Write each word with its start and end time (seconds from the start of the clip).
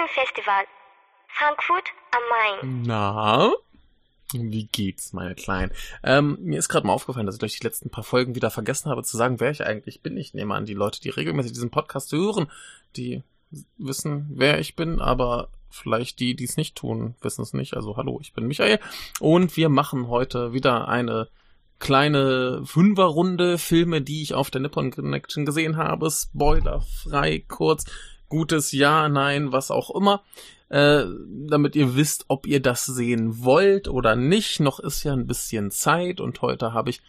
Filmfestival, 0.00 0.64
Frankfurt 1.28 1.84
am 2.12 2.62
Main. 2.62 2.82
Na? 2.86 3.52
Wie 4.32 4.64
geht's, 4.66 5.12
meine 5.12 5.34
Kleinen? 5.34 5.72
Ähm, 6.02 6.38
mir 6.40 6.58
ist 6.58 6.68
gerade 6.68 6.86
mal 6.86 6.92
aufgefallen, 6.92 7.26
dass 7.26 7.34
ich 7.34 7.40
durch 7.40 7.58
die 7.58 7.66
letzten 7.66 7.90
paar 7.90 8.04
Folgen 8.04 8.34
wieder 8.34 8.50
vergessen 8.50 8.90
habe 8.90 9.02
zu 9.02 9.16
sagen, 9.16 9.40
wer 9.40 9.50
ich 9.50 9.66
eigentlich 9.66 10.00
bin. 10.00 10.16
Ich 10.16 10.32
nehme 10.32 10.54
an, 10.54 10.64
die 10.64 10.74
Leute, 10.74 11.00
die 11.00 11.10
regelmäßig 11.10 11.52
diesen 11.52 11.70
Podcast 11.70 12.12
hören, 12.12 12.50
die 12.96 13.22
wissen, 13.76 14.30
wer 14.30 14.58
ich 14.60 14.76
bin, 14.76 15.00
aber 15.00 15.48
vielleicht 15.68 16.20
die, 16.20 16.34
die 16.34 16.44
es 16.44 16.56
nicht 16.56 16.76
tun, 16.76 17.14
wissen 17.20 17.42
es 17.42 17.52
nicht. 17.52 17.74
Also 17.74 17.96
hallo, 17.96 18.20
ich 18.22 18.32
bin 18.32 18.46
Michael 18.46 18.78
und 19.18 19.56
wir 19.56 19.68
machen 19.68 20.08
heute 20.08 20.52
wieder 20.52 20.88
eine 20.88 21.28
kleine 21.78 22.62
Fünferrunde 22.64 23.58
Filme, 23.58 24.00
die 24.00 24.22
ich 24.22 24.34
auf 24.34 24.50
der 24.50 24.60
Nippon 24.60 24.92
Connection 24.92 25.44
gesehen 25.44 25.76
habe. 25.76 26.10
Spoilerfrei, 26.10 27.44
kurz, 27.48 27.84
gutes 28.30 28.72
Ja, 28.72 29.10
Nein, 29.10 29.52
was 29.52 29.70
auch 29.70 29.94
immer 29.94 30.22
äh, 30.70 31.04
damit 31.26 31.76
ihr 31.76 31.94
wisst, 31.96 32.24
ob 32.28 32.46
ihr 32.46 32.62
das 32.62 32.86
sehen 32.86 33.44
wollt 33.44 33.88
oder 33.88 34.16
nicht. 34.16 34.60
Noch 34.60 34.80
ist 34.80 35.04
ja 35.04 35.12
ein 35.12 35.26
bisschen 35.26 35.70
Zeit 35.70 36.18
und 36.20 36.40
heute 36.40 36.72
habe 36.72 36.88
ich 36.90 37.02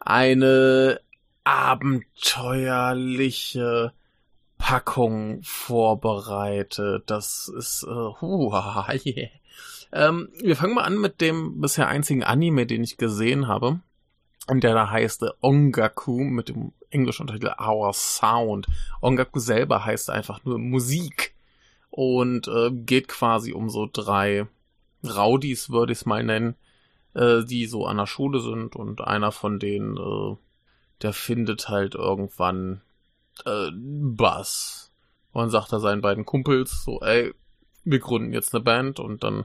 eine 0.00 1.00
abenteuerliche 1.44 3.92
Packung 4.58 5.40
vorbereitet. 5.42 7.04
Das 7.06 7.50
ist, 7.56 7.84
äh, 7.84 8.10
huh, 8.20 8.52
yeah. 9.06 9.28
ähm, 9.92 10.28
wir 10.42 10.56
fangen 10.56 10.74
mal 10.74 10.82
an 10.82 10.98
mit 10.98 11.20
dem 11.20 11.60
bisher 11.60 11.86
einzigen 11.86 12.24
Anime, 12.24 12.66
den 12.66 12.82
ich 12.82 12.96
gesehen 12.96 13.46
habe. 13.46 13.78
Und 14.46 14.62
der 14.62 14.74
da 14.74 14.90
heißt 14.90 15.22
äh, 15.22 15.30
Ongaku 15.40 16.20
mit 16.20 16.48
dem 16.48 16.72
englischen 16.90 17.22
Untertitel 17.22 17.54
Our 17.60 17.92
Sound. 17.92 18.66
Ongaku 19.00 19.40
selber 19.40 19.84
heißt 19.84 20.10
einfach 20.10 20.44
nur 20.44 20.58
Musik. 20.58 21.34
Und 21.90 22.46
äh, 22.48 22.70
geht 22.70 23.08
quasi 23.08 23.52
um 23.52 23.70
so 23.70 23.88
drei 23.90 24.46
Rowdies, 25.04 25.70
würde 25.70 25.92
ich 25.92 26.00
es 26.00 26.06
mal 26.06 26.22
nennen, 26.22 26.54
äh, 27.14 27.42
die 27.44 27.66
so 27.66 27.86
an 27.86 27.96
der 27.96 28.06
Schule 28.06 28.40
sind. 28.40 28.76
Und 28.76 29.00
einer 29.00 29.32
von 29.32 29.58
denen, 29.58 29.96
äh, 29.96 30.36
der 31.02 31.12
findet 31.12 31.68
halt 31.68 31.94
irgendwann 31.94 32.82
äh, 33.44 33.70
Bass. 33.72 34.92
Und 35.32 35.50
sagt 35.50 35.72
da 35.72 35.80
seinen 35.80 36.00
beiden 36.00 36.24
Kumpels 36.24 36.84
so, 36.84 37.00
ey, 37.00 37.34
wir 37.84 37.98
gründen 37.98 38.32
jetzt 38.32 38.54
eine 38.54 38.62
Band. 38.62 39.00
Und 39.00 39.24
dann 39.24 39.44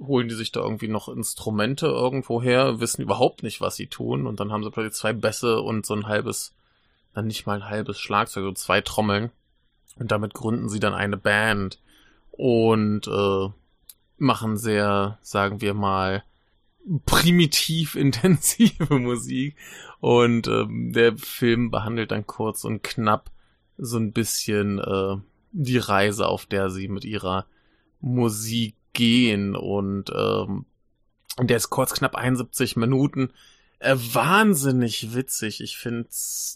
holen 0.00 0.28
die 0.28 0.34
sich 0.34 0.50
da 0.52 0.60
irgendwie 0.60 0.88
noch 0.88 1.08
Instrumente 1.08 1.86
irgendwo 1.86 2.42
her, 2.42 2.80
wissen 2.80 3.02
überhaupt 3.02 3.42
nicht, 3.42 3.60
was 3.60 3.76
sie 3.76 3.86
tun 3.86 4.26
und 4.26 4.40
dann 4.40 4.52
haben 4.52 4.64
sie 4.64 4.70
plötzlich 4.70 4.94
zwei 4.94 5.12
Bässe 5.12 5.60
und 5.60 5.84
so 5.84 5.94
ein 5.94 6.06
halbes, 6.06 6.54
dann 7.14 7.26
nicht 7.26 7.46
mal 7.46 7.56
ein 7.56 7.68
halbes 7.68 7.98
Schlagzeug, 7.98 8.44
so 8.44 8.52
zwei 8.52 8.80
Trommeln 8.80 9.30
und 9.96 10.10
damit 10.10 10.34
gründen 10.34 10.68
sie 10.68 10.80
dann 10.80 10.94
eine 10.94 11.16
Band 11.16 11.78
und 12.30 13.06
äh, 13.06 13.48
machen 14.16 14.56
sehr, 14.56 15.18
sagen 15.22 15.60
wir 15.60 15.74
mal, 15.74 16.24
primitiv 17.06 17.94
intensive 17.96 18.98
Musik. 18.98 19.56
Und 20.00 20.48
ähm, 20.48 20.92
der 20.92 21.16
Film 21.18 21.70
behandelt 21.70 22.10
dann 22.10 22.26
kurz 22.26 22.64
und 22.64 22.82
knapp 22.82 23.30
so 23.76 23.98
ein 23.98 24.12
bisschen 24.12 24.78
äh, 24.78 25.16
die 25.52 25.78
Reise, 25.78 26.26
auf 26.26 26.46
der 26.46 26.70
sie 26.70 26.88
mit 26.88 27.04
ihrer 27.04 27.46
Musik 28.00 28.74
gehen. 29.00 29.56
Und 29.56 30.12
ähm, 30.14 30.66
der 31.40 31.56
ist 31.56 31.70
kurz 31.70 31.94
knapp 31.94 32.16
71 32.16 32.76
Minuten. 32.76 33.32
Äh, 33.78 33.96
wahnsinnig 33.96 35.14
witzig. 35.14 35.62
Ich 35.62 35.78
finde 35.78 36.06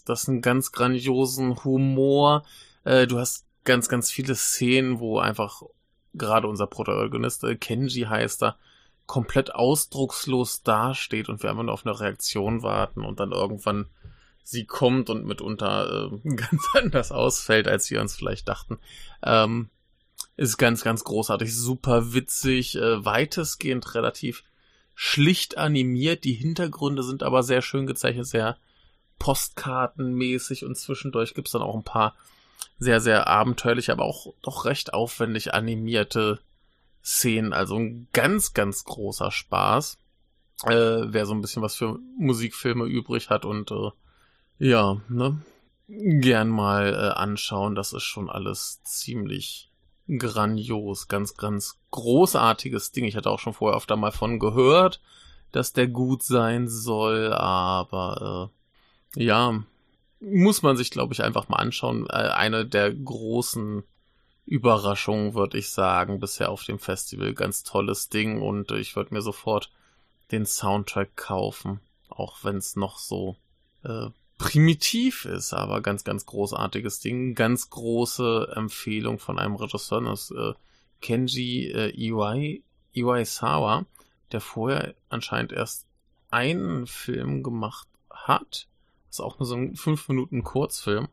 das 0.05 0.29
einen 0.29 0.41
ganz 0.41 0.71
grandiosen 0.71 1.63
Humor. 1.63 2.45
Äh, 2.83 3.07
du 3.07 3.17
hast 3.17 3.47
ganz, 3.63 3.89
ganz 3.89 4.11
viele 4.11 4.35
Szenen, 4.35 4.99
wo 4.99 5.17
einfach 5.17 5.63
gerade 6.13 6.47
unser 6.47 6.67
Protagonist, 6.67 7.43
äh, 7.43 7.55
Kenji 7.55 8.03
heißt 8.03 8.43
er, 8.43 8.57
komplett 9.07 9.53
ausdruckslos 9.55 10.61
dasteht 10.61 11.29
und 11.29 11.41
wir 11.41 11.49
einfach 11.49 11.63
nur 11.63 11.73
auf 11.73 11.85
eine 11.85 11.99
Reaktion 11.99 12.61
warten 12.61 13.03
und 13.03 13.19
dann 13.19 13.31
irgendwann 13.31 13.87
sie 14.43 14.65
kommt 14.65 15.09
und 15.09 15.25
mitunter 15.25 16.11
äh, 16.11 16.29
ganz 16.35 16.61
anders 16.75 17.11
ausfällt, 17.11 17.67
als 17.67 17.89
wir 17.89 18.01
uns 18.01 18.15
vielleicht 18.15 18.47
dachten. 18.47 18.77
Ähm, 19.23 19.69
ist 20.37 20.57
ganz, 20.57 20.83
ganz 20.83 21.03
großartig, 21.03 21.55
super 21.55 22.13
witzig, 22.13 22.75
äh, 22.75 23.03
weitestgehend 23.05 23.95
relativ 23.95 24.43
schlicht 24.93 25.57
animiert. 25.57 26.23
Die 26.23 26.33
Hintergründe 26.33 27.03
sind 27.03 27.23
aber 27.23 27.43
sehr 27.43 27.61
schön 27.61 27.87
gezeichnet, 27.87 28.27
sehr 28.27 28.57
postkartenmäßig 29.19 30.65
und 30.65 30.75
zwischendurch 30.75 31.33
gibt's 31.33 31.51
dann 31.51 31.61
auch 31.61 31.75
ein 31.75 31.83
paar 31.83 32.15
sehr, 32.77 32.99
sehr 32.99 33.27
abenteuerlich, 33.27 33.91
aber 33.91 34.03
auch 34.03 34.33
doch 34.41 34.65
recht 34.65 34.93
aufwendig 34.93 35.53
animierte 35.53 36.39
Szenen. 37.03 37.53
Also 37.53 37.77
ein 37.77 38.07
ganz, 38.11 38.53
ganz 38.53 38.83
großer 38.83 39.31
Spaß. 39.31 39.97
Äh, 40.63 41.01
wer 41.07 41.25
so 41.25 41.33
ein 41.33 41.41
bisschen 41.41 41.61
was 41.61 41.75
für 41.75 41.99
Musikfilme 42.17 42.85
übrig 42.85 43.29
hat 43.29 43.45
und 43.45 43.71
äh, 43.71 43.91
ja, 44.57 45.01
ne, 45.09 45.41
gern 45.87 46.49
mal 46.49 46.93
äh, 46.93 47.19
anschauen. 47.19 47.75
Das 47.75 47.93
ist 47.93 48.03
schon 48.03 48.29
alles 48.29 48.81
ziemlich 48.83 49.71
grandios, 50.07 51.07
ganz, 51.07 51.35
ganz 51.35 51.79
großartiges 51.91 52.91
Ding. 52.91 53.05
Ich 53.05 53.15
hatte 53.15 53.29
auch 53.29 53.39
schon 53.39 53.53
vorher 53.53 53.77
öfter 53.77 53.95
mal 53.95 54.11
von 54.11 54.39
gehört, 54.39 55.01
dass 55.51 55.73
der 55.73 55.87
gut 55.87 56.23
sein 56.23 56.67
soll, 56.67 57.33
aber 57.33 58.51
äh, 59.15 59.23
ja, 59.23 59.63
muss 60.19 60.61
man 60.61 60.77
sich, 60.77 60.91
glaube 60.91 61.13
ich, 61.13 61.23
einfach 61.23 61.49
mal 61.49 61.57
anschauen. 61.57 62.07
Äh, 62.09 62.29
eine 62.29 62.65
der 62.65 62.93
großen 62.93 63.83
Überraschungen, 64.45 65.33
würde 65.33 65.57
ich 65.57 65.69
sagen, 65.69 66.19
bisher 66.19 66.49
auf 66.49 66.63
dem 66.63 66.79
Festival. 66.79 67.33
Ganz 67.33 67.63
tolles 67.63 68.09
Ding 68.09 68.41
und 68.41 68.71
ich 68.71 68.95
würde 68.95 69.13
mir 69.13 69.21
sofort 69.21 69.71
den 70.31 70.45
Soundtrack 70.45 71.15
kaufen, 71.15 71.79
auch 72.09 72.43
wenn 72.43 72.57
es 72.57 72.75
noch 72.75 72.97
so 72.97 73.35
äh, 73.83 74.09
primitiv 74.37 75.25
ist, 75.25 75.53
aber 75.53 75.81
ganz, 75.81 76.03
ganz 76.03 76.25
großartiges 76.25 76.99
Ding. 76.99 77.35
Ganz 77.35 77.69
große 77.69 78.53
Empfehlung 78.55 79.19
von 79.19 79.39
einem 79.39 79.55
Regisseur, 79.55 80.01
das 80.01 80.31
äh, 80.31 80.53
Kenji 81.01 81.71
äh, 81.71 81.89
Iwai, 81.95 82.61
Iwaisawa, 82.93 83.85
der 84.31 84.41
vorher 84.41 84.95
anscheinend 85.09 85.51
erst 85.51 85.85
einen 86.31 86.87
Film 86.87 87.43
gemacht 87.43 87.87
hat 88.09 88.67
ist 89.15 89.21
auch 89.21 89.39
nur 89.39 89.45
so 89.45 89.55
ein 89.55 89.75
5 89.75 90.09
Minuten 90.09 90.43
Kurzfilm. 90.43 91.07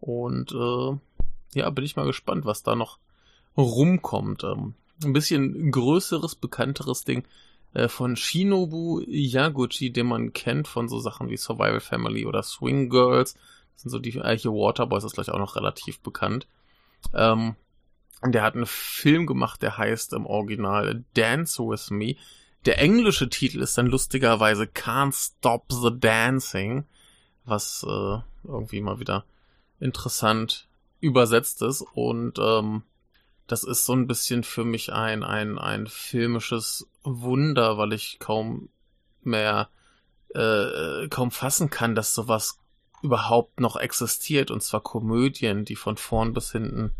Und 0.00 0.52
äh, 0.52 0.98
ja, 1.58 1.70
bin 1.70 1.84
ich 1.84 1.96
mal 1.96 2.06
gespannt, 2.06 2.44
was 2.44 2.62
da 2.62 2.74
noch 2.74 2.98
rumkommt. 3.56 4.44
Ähm, 4.44 4.74
ein 5.02 5.12
bisschen 5.12 5.70
größeres, 5.70 6.36
bekannteres 6.36 7.04
Ding 7.04 7.24
äh, 7.74 7.88
von 7.88 8.16
Shinobu 8.16 9.02
Yaguchi, 9.06 9.92
den 9.92 10.06
man 10.06 10.32
kennt 10.32 10.68
von 10.68 10.88
so 10.88 10.98
Sachen 10.98 11.28
wie 11.28 11.36
Survival 11.36 11.80
Family 11.80 12.26
oder 12.26 12.42
Swing 12.42 12.88
Girls. 12.88 13.34
Das 13.74 13.82
sind 13.82 13.90
so 13.90 13.98
die, 13.98 14.16
äh, 14.16 14.38
hier 14.38 14.52
Waterboys 14.52 15.04
ist 15.04 15.14
gleich 15.14 15.30
auch 15.30 15.38
noch 15.38 15.56
relativ 15.56 16.00
bekannt. 16.00 16.46
Ähm, 17.12 17.56
der 18.24 18.42
hat 18.42 18.54
einen 18.54 18.66
Film 18.66 19.26
gemacht, 19.26 19.60
der 19.60 19.76
heißt 19.76 20.14
im 20.14 20.24
Original 20.24 21.04
Dance 21.14 21.62
With 21.62 21.90
Me. 21.90 22.16
Der 22.64 22.78
englische 22.78 23.28
Titel 23.28 23.60
ist 23.60 23.76
dann 23.76 23.86
lustigerweise 23.86 24.64
Can't 24.64 25.12
Stop 25.12 25.66
the 25.70 25.90
Dancing 25.92 26.86
was 27.44 27.84
äh, 27.88 28.18
irgendwie 28.44 28.80
mal 28.80 29.00
wieder 29.00 29.24
interessant 29.80 30.68
übersetzt 31.00 31.62
ist. 31.62 31.82
Und 31.94 32.38
ähm, 32.38 32.82
das 33.46 33.62
ist 33.64 33.84
so 33.84 33.92
ein 33.94 34.06
bisschen 34.06 34.42
für 34.42 34.64
mich 34.64 34.92
ein, 34.92 35.22
ein, 35.22 35.58
ein 35.58 35.86
filmisches 35.86 36.88
Wunder, 37.02 37.76
weil 37.76 37.92
ich 37.92 38.18
kaum 38.18 38.70
mehr, 39.22 39.68
äh, 40.34 41.08
kaum 41.08 41.30
fassen 41.30 41.70
kann, 41.70 41.94
dass 41.94 42.14
sowas 42.14 42.58
überhaupt 43.02 43.60
noch 43.60 43.76
existiert. 43.76 44.50
Und 44.50 44.62
zwar 44.62 44.80
Komödien, 44.80 45.64
die 45.64 45.76
von 45.76 45.96
vorn 45.96 46.32
bis 46.32 46.52
hinten 46.52 46.92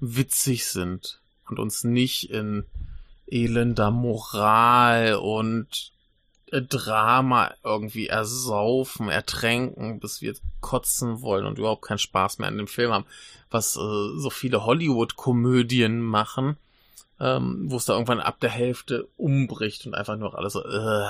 witzig 0.00 0.66
sind 0.66 1.20
und 1.48 1.58
uns 1.58 1.84
nicht 1.84 2.30
in 2.30 2.64
elender 3.26 3.90
Moral 3.90 5.14
und 5.14 5.92
Drama 6.50 7.52
irgendwie 7.64 8.06
ersaufen, 8.06 9.08
ertränken, 9.08 9.98
bis 9.98 10.22
wir 10.22 10.34
kotzen 10.60 11.20
wollen 11.20 11.44
und 11.44 11.58
überhaupt 11.58 11.82
keinen 11.82 11.98
Spaß 11.98 12.38
mehr 12.38 12.48
an 12.48 12.56
dem 12.56 12.68
Film 12.68 12.92
haben, 12.92 13.06
was 13.50 13.76
äh, 13.76 14.18
so 14.18 14.30
viele 14.30 14.64
Hollywood-Komödien 14.64 16.00
machen, 16.00 16.56
ähm, 17.18 17.64
wo 17.68 17.76
es 17.76 17.84
da 17.84 17.94
irgendwann 17.94 18.20
ab 18.20 18.38
der 18.40 18.50
Hälfte 18.50 19.08
umbricht 19.16 19.86
und 19.86 19.94
einfach 19.94 20.16
nur 20.16 20.38
alles 20.38 20.52
so, 20.52 20.64
äh, 20.64 21.08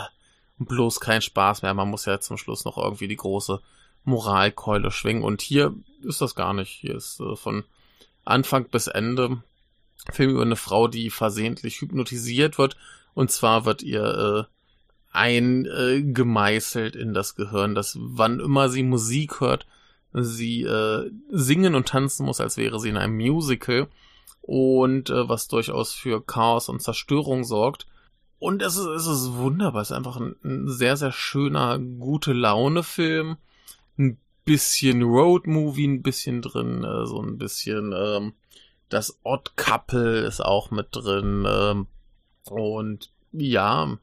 bloß 0.58 1.00
kein 1.00 1.20
Spaß 1.20 1.62
mehr. 1.62 1.74
Man 1.74 1.90
muss 1.90 2.06
ja 2.06 2.18
zum 2.20 2.38
Schluss 2.38 2.64
noch 2.64 2.78
irgendwie 2.78 3.08
die 3.08 3.16
große 3.16 3.60
Moralkeule 4.04 4.90
schwingen. 4.90 5.22
Und 5.22 5.42
hier 5.42 5.74
ist 6.02 6.20
das 6.20 6.34
gar 6.34 6.54
nicht. 6.54 6.70
Hier 6.70 6.94
ist 6.94 7.20
äh, 7.20 7.36
von 7.36 7.64
Anfang 8.24 8.68
bis 8.68 8.86
Ende 8.86 9.42
Film 10.12 10.30
über 10.30 10.42
eine 10.42 10.56
Frau, 10.56 10.88
die 10.88 11.10
versehentlich 11.10 11.80
hypnotisiert 11.80 12.58
wird. 12.58 12.76
Und 13.14 13.30
zwar 13.30 13.64
wird 13.64 13.82
ihr 13.82 14.46
äh, 14.48 14.55
eingemeißelt 15.16 16.94
in 16.94 17.14
das 17.14 17.34
Gehirn, 17.34 17.74
dass 17.74 17.96
wann 18.00 18.40
immer 18.40 18.68
sie 18.68 18.82
Musik 18.82 19.40
hört, 19.40 19.66
sie 20.12 20.62
äh, 20.62 21.10
singen 21.30 21.74
und 21.74 21.88
tanzen 21.88 22.26
muss, 22.26 22.40
als 22.40 22.56
wäre 22.56 22.78
sie 22.78 22.90
in 22.90 22.96
einem 22.96 23.16
Musical 23.16 23.88
und 24.42 25.10
äh, 25.10 25.28
was 25.28 25.48
durchaus 25.48 25.92
für 25.92 26.24
Chaos 26.24 26.68
und 26.68 26.82
Zerstörung 26.82 27.44
sorgt. 27.44 27.86
Und 28.38 28.62
es 28.62 28.76
ist, 28.76 28.86
es 28.86 29.06
ist 29.06 29.32
wunderbar. 29.32 29.82
Es 29.82 29.90
ist 29.90 29.96
einfach 29.96 30.18
ein, 30.18 30.36
ein 30.44 30.68
sehr, 30.68 30.96
sehr 30.96 31.12
schöner, 31.12 31.78
gute 31.78 32.32
Laune-Film. 32.32 33.38
Ein 33.98 34.18
bisschen 34.44 35.02
Road-Movie, 35.02 35.88
ein 35.88 36.02
bisschen 36.02 36.42
drin, 36.42 36.84
äh, 36.84 37.06
so 37.06 37.20
ein 37.20 37.38
bisschen 37.38 37.92
ähm, 37.96 38.34
das 38.88 39.18
Odd 39.24 39.52
Couple 39.56 40.20
ist 40.20 40.44
auch 40.44 40.70
mit 40.70 40.88
drin. 40.92 41.46
Ähm, 41.48 41.86
und 42.48 43.10
ja, 43.32 43.98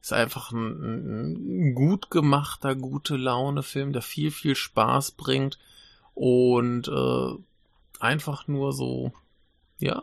ist 0.00 0.12
einfach 0.12 0.52
ein, 0.52 1.70
ein 1.70 1.74
gut 1.74 2.10
gemachter, 2.10 2.74
gute 2.74 3.16
Laune-Film, 3.16 3.92
der 3.92 4.02
viel, 4.02 4.30
viel 4.30 4.56
Spaß 4.56 5.12
bringt 5.12 5.58
und 6.14 6.88
äh, 6.88 7.34
einfach 7.98 8.48
nur 8.48 8.72
so, 8.72 9.12
ja, 9.78 10.02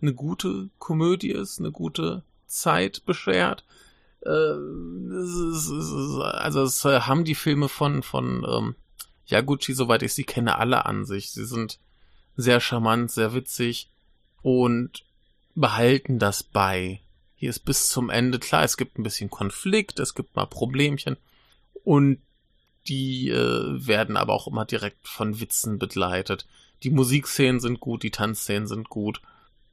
eine 0.00 0.12
gute 0.14 0.68
Komödie 0.78 1.30
ist, 1.30 1.60
eine 1.60 1.70
gute 1.70 2.22
Zeit 2.46 3.04
beschert. 3.06 3.64
Äh, 4.24 4.28
es 4.30 5.68
ist, 5.68 6.20
also 6.20 6.62
es 6.62 6.84
haben 6.84 7.24
die 7.24 7.34
Filme 7.34 7.68
von 7.68 8.02
von 8.02 8.44
ähm, 8.48 8.74
Yaguchi, 9.26 9.74
soweit 9.74 10.02
ich 10.02 10.14
sie 10.14 10.24
kenne, 10.24 10.58
alle 10.58 10.86
an 10.86 11.04
sich. 11.04 11.30
Sie 11.30 11.44
sind 11.44 11.78
sehr 12.36 12.60
charmant, 12.60 13.10
sehr 13.10 13.34
witzig 13.34 13.88
und 14.42 15.04
behalten 15.54 16.18
das 16.18 16.42
bei. 16.42 17.00
Hier 17.42 17.50
ist 17.50 17.64
bis 17.64 17.88
zum 17.88 18.08
Ende 18.08 18.38
klar, 18.38 18.62
es 18.62 18.76
gibt 18.76 19.00
ein 19.00 19.02
bisschen 19.02 19.28
Konflikt, 19.28 19.98
es 19.98 20.14
gibt 20.14 20.36
mal 20.36 20.46
Problemchen 20.46 21.16
und 21.82 22.18
die 22.86 23.30
äh, 23.30 23.84
werden 23.84 24.16
aber 24.16 24.32
auch 24.32 24.46
immer 24.46 24.64
direkt 24.64 25.08
von 25.08 25.40
Witzen 25.40 25.80
begleitet. 25.80 26.46
Die 26.84 26.90
Musikszenen 26.90 27.58
sind 27.58 27.80
gut, 27.80 28.04
die 28.04 28.12
Tanzszenen 28.12 28.68
sind 28.68 28.88
gut. 28.90 29.20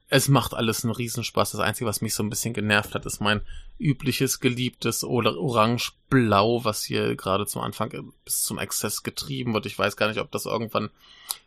Es 0.08 0.26
macht 0.26 0.52
alles 0.52 0.82
einen 0.82 0.92
Riesenspaß. 0.92 1.52
Das 1.52 1.60
Einzige, 1.60 1.86
was 1.86 2.00
mich 2.00 2.12
so 2.12 2.24
ein 2.24 2.28
bisschen 2.28 2.54
genervt 2.54 2.96
hat, 2.96 3.06
ist 3.06 3.20
mein 3.20 3.40
übliches, 3.78 4.40
geliebtes 4.40 5.04
Orange-Blau, 5.04 6.64
was 6.64 6.82
hier 6.82 7.14
gerade 7.14 7.46
zum 7.46 7.62
Anfang 7.62 8.12
bis 8.24 8.42
zum 8.42 8.58
Exzess 8.58 9.04
getrieben 9.04 9.54
wird. 9.54 9.66
Ich 9.66 9.78
weiß 9.78 9.96
gar 9.96 10.08
nicht, 10.08 10.18
ob 10.18 10.32
das 10.32 10.44
irgendwann 10.44 10.90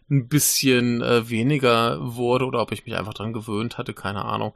ein 0.10 0.30
bisschen 0.30 1.02
äh, 1.02 1.30
weniger 1.30 1.98
wurde 2.16 2.46
oder 2.46 2.62
ob 2.62 2.72
ich 2.72 2.86
mich 2.86 2.96
einfach 2.96 3.14
dran 3.14 3.34
gewöhnt 3.34 3.78
hatte, 3.78 3.94
keine 3.94 4.24
Ahnung. 4.24 4.54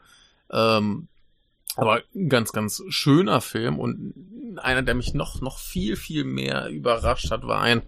Ähm, 0.49 1.09
aber 1.75 2.01
ganz, 2.27 2.51
ganz 2.51 2.83
schöner 2.89 3.41
Film 3.41 3.79
und 3.79 4.13
einer, 4.57 4.81
der 4.81 4.95
mich 4.95 5.13
noch, 5.13 5.41
noch 5.41 5.59
viel, 5.59 5.95
viel 5.95 6.23
mehr 6.23 6.69
überrascht 6.69 7.29
hat, 7.29 7.43
war 7.43 7.61
ein 7.61 7.83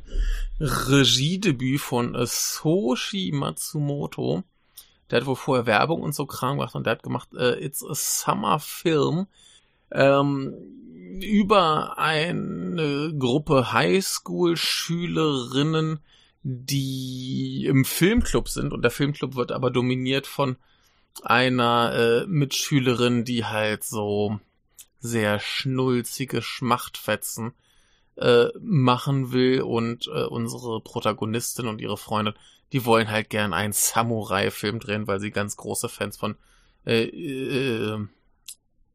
Regiedebüt 0.59 1.81
von 1.81 2.15
Soshi 2.25 3.31
Matsumoto. 3.33 4.43
Der 5.09 5.21
hat 5.21 5.25
wohl 5.25 5.35
vorher 5.35 5.65
Werbung 5.65 6.03
und 6.03 6.13
so 6.13 6.27
Kram 6.27 6.57
gemacht 6.57 6.75
und 6.75 6.85
der 6.85 6.91
hat 6.91 7.03
gemacht 7.03 7.29
äh, 7.33 7.65
It's 7.65 7.83
a 7.83 7.95
Summer 7.95 8.59
Film 8.59 9.25
ähm, 9.91 10.53
über 11.21 11.97
eine 11.97 13.15
Gruppe 13.17 13.73
Highschool-Schülerinnen, 13.73 15.99
die 16.43 17.65
im 17.67 17.85
Filmclub 17.85 18.49
sind 18.49 18.71
und 18.71 18.83
der 18.83 18.91
Filmclub 18.91 19.35
wird 19.35 19.51
aber 19.51 19.71
dominiert 19.71 20.27
von 20.27 20.57
einer 21.23 21.93
äh, 21.93 22.27
Mitschülerin, 22.27 23.25
die 23.25 23.45
halt 23.45 23.83
so 23.83 24.39
sehr 24.99 25.39
schnulzige 25.39 26.41
Schmachtfetzen 26.41 27.53
äh, 28.15 28.47
machen 28.59 29.31
will 29.31 29.61
und 29.61 30.07
äh, 30.07 30.23
unsere 30.23 30.81
Protagonistin 30.81 31.67
und 31.67 31.79
ihre 31.79 31.97
Freundin, 31.97 32.33
die 32.73 32.85
wollen 32.85 33.09
halt 33.09 33.29
gern 33.29 33.53
einen 33.53 33.73
Samurai-Film 33.73 34.79
drehen, 34.79 35.07
weil 35.07 35.19
sie 35.19 35.31
ganz 35.31 35.55
große 35.57 35.89
Fans 35.89 36.17
von 36.17 36.35
äh, 36.85 37.03
äh, 37.03 38.05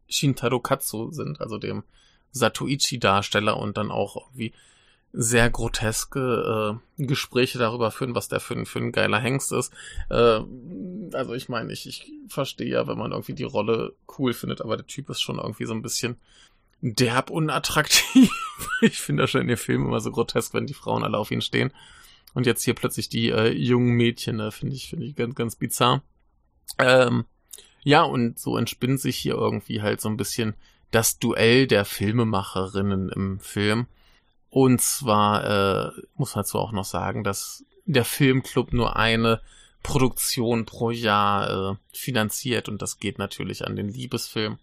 Shintaro 0.09 0.61
Katsu 0.61 1.11
sind, 1.11 1.41
also 1.41 1.59
dem 1.59 1.85
Satoichi-Darsteller 2.33 3.57
und 3.57 3.77
dann 3.77 3.91
auch 3.91 4.17
irgendwie 4.17 4.53
sehr 5.17 5.49
groteske 5.49 6.81
äh, 6.99 7.05
Gespräche 7.07 7.59
darüber 7.59 7.93
führen, 7.93 8.17
was 8.17 8.29
der 8.29 8.41
für 8.41 8.55
ein, 8.55 8.67
für 8.67 8.81
ein 8.81 8.91
geiler 8.91 9.21
Hengst 9.21 9.53
ist. 9.53 9.73
Äh, 10.11 10.41
also 11.13 11.35
ich 11.35 11.49
meine, 11.49 11.73
ich, 11.73 11.87
ich 11.87 12.13
verstehe 12.29 12.69
ja, 12.69 12.89
wenn 12.89 12.99
man 12.99 13.13
irgendwie 13.13 13.35
die 13.35 13.45
Rolle 13.45 13.95
cool 14.19 14.35
findet, 14.35 14.61
aber 14.61 14.77
der 14.77 14.87
Typ 14.87 15.09
ist 15.11 15.21
schon 15.21 15.39
irgendwie 15.39 15.67
so 15.67 15.73
ein 15.73 15.83
bisschen 15.83 16.17
derb 16.81 17.31
unattraktiv. 17.31 18.29
ich 18.81 18.99
finde 18.99 19.23
das 19.23 19.31
schon 19.31 19.43
in 19.43 19.49
den 19.49 19.57
Filmen 19.57 19.87
immer 19.87 20.01
so 20.01 20.11
grotesk, 20.11 20.53
wenn 20.53 20.67
die 20.67 20.75
Frauen 20.75 21.05
alle 21.05 21.17
auf 21.17 21.31
ihn 21.31 21.43
stehen. 21.43 21.73
Und 22.35 22.47
jetzt 22.47 22.65
hier 22.65 22.75
plötzlich 22.75 23.09
die 23.09 23.31
äh, 23.31 23.51
jungen 23.51 23.93
Mädchen, 23.93 24.41
äh, 24.41 24.51
finde 24.51 24.75
ich, 24.75 24.89
finde 24.89 25.07
ich 25.07 25.15
ganz, 25.15 25.37
ganz 25.37 25.55
bizarr. 25.55 26.03
Ähm, 26.79 27.25
ja, 27.85 28.03
und 28.03 28.41
so 28.41 28.57
entspinnt 28.57 29.01
sich 29.01 29.17
hier 29.17 29.35
irgendwie 29.35 29.81
halt 29.81 30.01
so 30.01 30.09
ein 30.09 30.17
bisschen 30.17 30.55
das 30.91 31.21
Duell 31.21 31.69
der 31.69 31.85
Filmemacherinnen 31.85 33.11
im 33.11 33.39
Film. 33.39 33.87
Und 34.55 34.81
zwar 34.81 35.89
äh, 35.89 35.91
muss 36.15 36.37
man 36.37 36.45
dazu 36.45 36.61
auch 36.61 36.71
noch 36.71 36.85
sagen, 36.85 37.25
dass 37.25 37.65
der 37.87 38.05
Filmclub 38.05 38.73
nur 38.73 38.95
eine 38.95 39.41
Produktion 39.83 40.65
pro 40.65 40.93
Jahr 40.93 41.73
äh, 41.73 41.77
finanziert 41.91 42.69
und 42.69 42.81
das 42.81 43.01
geht 43.01 43.19
natürlich 43.19 43.67
an 43.67 43.75
den 43.75 43.89
Liebesfilm. 43.89 44.61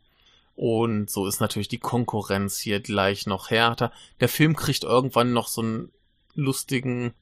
Und 0.55 1.09
so 1.09 1.27
ist 1.27 1.41
natürlich 1.41 1.67
die 1.67 1.77
Konkurrenz 1.77 2.57
hier 2.57 2.79
gleich 2.79 3.27
noch 3.27 3.49
härter. 3.49 3.91
Der 4.21 4.29
Film 4.29 4.55
kriegt 4.55 4.85
irgendwann 4.85 5.33
noch 5.33 5.49
so 5.49 5.61
einen 5.61 5.91
lustigen 6.35 7.13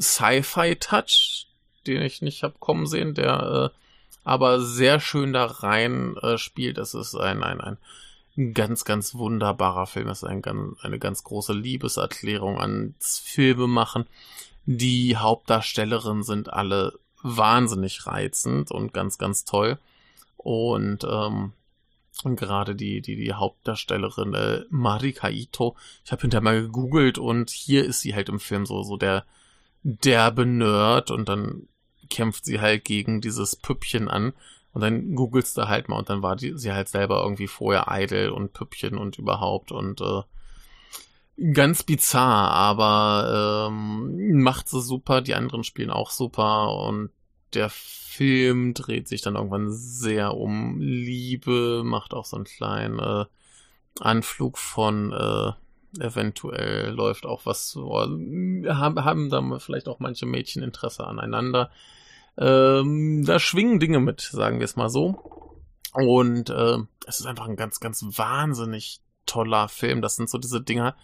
Sci-Fi-Touch, 0.00 1.46
den 1.86 2.02
ich 2.02 2.22
nicht 2.22 2.42
hab 2.42 2.58
kommen 2.58 2.88
sehen, 2.88 3.14
der 3.14 3.70
äh, 3.72 3.78
aber 4.24 4.60
sehr 4.60 4.98
schön 4.98 5.32
da 5.32 5.44
rein 5.44 6.16
äh, 6.16 6.38
spielt. 6.38 6.76
Das 6.76 6.92
ist 6.92 7.14
ein, 7.14 7.44
ein, 7.44 7.60
ein 7.60 7.78
ein 8.36 8.54
ganz, 8.54 8.84
ganz 8.84 9.14
wunderbarer 9.14 9.86
Film. 9.86 10.06
Das 10.06 10.22
ist 10.22 10.28
ein, 10.28 10.42
eine 10.80 10.98
ganz 10.98 11.24
große 11.24 11.52
Liebeserklärung 11.52 12.60
ans 12.60 13.18
Filmemachen. 13.24 14.06
Die 14.66 15.16
Hauptdarstellerinnen 15.16 16.22
sind 16.22 16.52
alle 16.52 16.98
wahnsinnig 17.22 18.06
reizend 18.06 18.70
und 18.70 18.92
ganz, 18.94 19.18
ganz 19.18 19.44
toll. 19.44 19.78
Und, 20.36 21.04
ähm, 21.04 21.52
gerade 22.24 22.74
die, 22.74 23.00
die, 23.00 23.16
die 23.16 23.32
Hauptdarstellerin 23.32 24.34
äh, 24.34 24.64
Marika 24.68 25.28
Ito, 25.28 25.76
ich 26.04 26.12
habe 26.12 26.22
hinterher 26.22 26.42
mal 26.42 26.60
gegoogelt 26.60 27.18
und 27.18 27.50
hier 27.50 27.84
ist 27.84 28.00
sie 28.00 28.14
halt 28.14 28.28
im 28.28 28.40
Film 28.40 28.66
so, 28.66 28.82
so 28.82 28.96
der 28.96 29.24
derbe 29.82 30.44
Nerd 30.44 31.10
und 31.10 31.28
dann 31.28 31.66
kämpft 32.10 32.44
sie 32.44 32.60
halt 32.60 32.84
gegen 32.84 33.20
dieses 33.20 33.56
Püppchen 33.56 34.08
an 34.08 34.34
und 34.72 34.82
dann 34.82 35.14
googelst 35.14 35.56
du 35.56 35.68
halt 35.68 35.88
mal 35.88 35.98
und 35.98 36.08
dann 36.08 36.22
war 36.22 36.36
die, 36.36 36.56
sie 36.56 36.72
halt 36.72 36.88
selber 36.88 37.22
irgendwie 37.22 37.48
vorher 37.48 37.86
Idol 37.88 38.30
und 38.30 38.52
Püppchen 38.52 38.96
und 38.96 39.18
überhaupt 39.18 39.72
und 39.72 40.00
äh, 40.00 40.22
ganz 41.52 41.82
bizarr, 41.82 42.50
aber 42.50 43.68
ähm, 43.70 44.42
macht 44.42 44.68
sie 44.68 44.80
super, 44.80 45.22
die 45.22 45.34
anderen 45.34 45.64
spielen 45.64 45.90
auch 45.90 46.10
super 46.10 46.76
und 46.76 47.10
der 47.54 47.70
Film 47.70 48.74
dreht 48.74 49.08
sich 49.08 49.22
dann 49.22 49.36
irgendwann 49.36 49.70
sehr 49.70 50.36
um 50.36 50.80
Liebe, 50.80 51.82
macht 51.84 52.14
auch 52.14 52.24
so 52.24 52.36
einen 52.36 52.44
kleinen 52.44 52.98
äh, 52.98 53.24
Anflug 53.98 54.58
von 54.58 55.12
äh, 55.12 55.52
eventuell 55.98 56.90
läuft 56.90 57.26
auch 57.26 57.46
was, 57.46 57.74
haben, 57.76 59.04
haben 59.04 59.30
da 59.30 59.58
vielleicht 59.58 59.88
auch 59.88 59.98
manche 59.98 60.26
Mädchen 60.26 60.62
Interesse 60.62 61.06
aneinander. 61.06 61.70
Ähm, 62.40 63.24
da 63.26 63.38
schwingen 63.38 63.78
Dinge 63.78 64.00
mit, 64.00 64.20
sagen 64.20 64.58
wir 64.58 64.64
es 64.64 64.76
mal 64.76 64.88
so. 64.88 65.60
Und 65.92 66.50
äh, 66.50 66.78
es 67.06 67.20
ist 67.20 67.26
einfach 67.26 67.46
ein 67.46 67.56
ganz, 67.56 67.80
ganz 67.80 68.02
wahnsinnig 68.02 69.00
toller 69.26 69.68
Film. 69.68 70.00
Das 70.00 70.16
sind 70.16 70.30
so 70.30 70.38
diese 70.38 70.60
Dinger, 70.60 70.96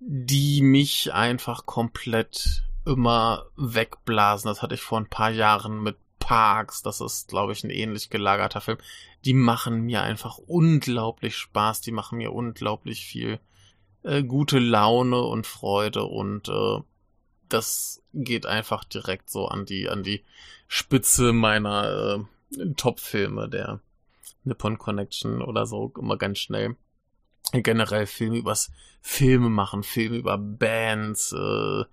die 0.00 0.62
mich 0.62 1.12
einfach 1.12 1.64
komplett 1.64 2.64
immer 2.84 3.46
wegblasen. 3.56 4.48
Das 4.48 4.62
hatte 4.62 4.74
ich 4.74 4.82
vor 4.82 4.98
ein 4.98 5.08
paar 5.08 5.30
Jahren 5.30 5.82
mit 5.82 5.96
Parks. 6.18 6.82
Das 6.82 7.00
ist, 7.00 7.28
glaube 7.28 7.52
ich, 7.52 7.62
ein 7.62 7.70
ähnlich 7.70 8.10
gelagerter 8.10 8.60
Film. 8.60 8.78
Die 9.24 9.34
machen 9.34 9.82
mir 9.82 10.02
einfach 10.02 10.38
unglaublich 10.38 11.36
Spaß. 11.36 11.82
Die 11.82 11.92
machen 11.92 12.18
mir 12.18 12.32
unglaublich 12.32 13.04
viel 13.06 13.38
äh, 14.02 14.22
gute 14.22 14.58
Laune 14.58 15.20
und 15.20 15.46
Freude 15.46 16.04
und 16.04 16.48
äh, 16.48 16.80
das 17.52 18.02
geht 18.12 18.46
einfach 18.46 18.84
direkt 18.84 19.30
so 19.30 19.46
an 19.46 19.66
die, 19.66 19.88
an 19.88 20.02
die 20.02 20.24
Spitze 20.66 21.32
meiner 21.32 22.24
äh, 22.58 22.72
Top-Filme, 22.76 23.48
der 23.48 23.80
Nippon 24.44 24.78
Connection 24.78 25.42
oder 25.42 25.66
so, 25.66 25.92
immer 25.98 26.16
ganz 26.16 26.38
schnell. 26.38 26.76
Generell 27.52 28.06
Filme 28.06 28.38
übers 28.38 28.70
Filme 29.00 29.48
machen, 29.48 29.82
Filme 29.82 30.16
über 30.16 30.38
Bands, 30.38 31.32
äh, 31.32 31.84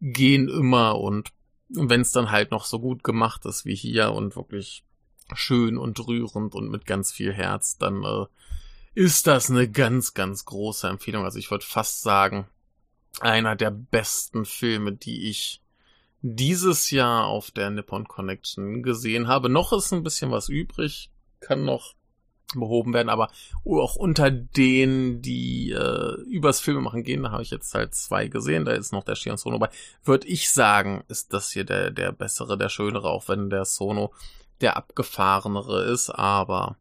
gehen 0.00 0.48
immer 0.48 0.98
und 0.98 1.32
wenn 1.68 2.00
es 2.00 2.12
dann 2.12 2.30
halt 2.30 2.50
noch 2.50 2.64
so 2.64 2.80
gut 2.80 3.04
gemacht 3.04 3.44
ist 3.44 3.64
wie 3.64 3.74
hier 3.74 4.12
und 4.12 4.36
wirklich 4.36 4.84
schön 5.34 5.76
und 5.76 5.98
rührend 6.06 6.54
und 6.54 6.70
mit 6.70 6.86
ganz 6.86 7.12
viel 7.12 7.32
Herz, 7.32 7.76
dann 7.78 8.04
äh, 8.04 8.26
ist 8.94 9.26
das 9.26 9.50
eine 9.50 9.70
ganz, 9.70 10.14
ganz 10.14 10.44
große 10.44 10.88
Empfehlung. 10.88 11.24
Also 11.24 11.38
ich 11.38 11.50
würde 11.50 11.64
fast 11.64 12.02
sagen, 12.02 12.48
einer 13.20 13.56
der 13.56 13.70
besten 13.70 14.44
Filme, 14.44 14.92
die 14.92 15.28
ich 15.28 15.62
dieses 16.20 16.90
Jahr 16.90 17.26
auf 17.26 17.50
der 17.50 17.70
Nippon 17.70 18.06
Connection 18.08 18.82
gesehen 18.82 19.28
habe. 19.28 19.48
Noch 19.48 19.72
ist 19.72 19.92
ein 19.92 20.02
bisschen 20.02 20.30
was 20.30 20.48
übrig, 20.48 21.10
kann 21.40 21.64
noch 21.64 21.94
behoben 22.54 22.94
werden, 22.94 23.10
aber 23.10 23.30
auch 23.66 23.96
unter 23.96 24.30
denen, 24.30 25.20
die 25.20 25.70
äh, 25.70 26.14
übers 26.22 26.60
Filmemachen 26.60 27.02
gehen, 27.02 27.22
da 27.22 27.30
habe 27.30 27.42
ich 27.42 27.50
jetzt 27.50 27.74
halt 27.74 27.94
zwei 27.94 28.28
gesehen, 28.28 28.64
da 28.64 28.72
ist 28.72 28.92
noch 28.92 29.04
der 29.04 29.16
Shion 29.16 29.36
Sono 29.36 29.58
bei. 29.58 29.68
Würde 30.02 30.26
ich 30.26 30.50
sagen, 30.50 31.04
ist 31.08 31.34
das 31.34 31.50
hier 31.50 31.64
der, 31.64 31.90
der 31.90 32.12
bessere, 32.12 32.56
der 32.56 32.70
schönere, 32.70 33.10
auch 33.10 33.28
wenn 33.28 33.50
der 33.50 33.66
Sono 33.66 34.12
der 34.60 34.76
abgefahrenere 34.76 35.84
ist, 35.84 36.10
aber 36.10 36.78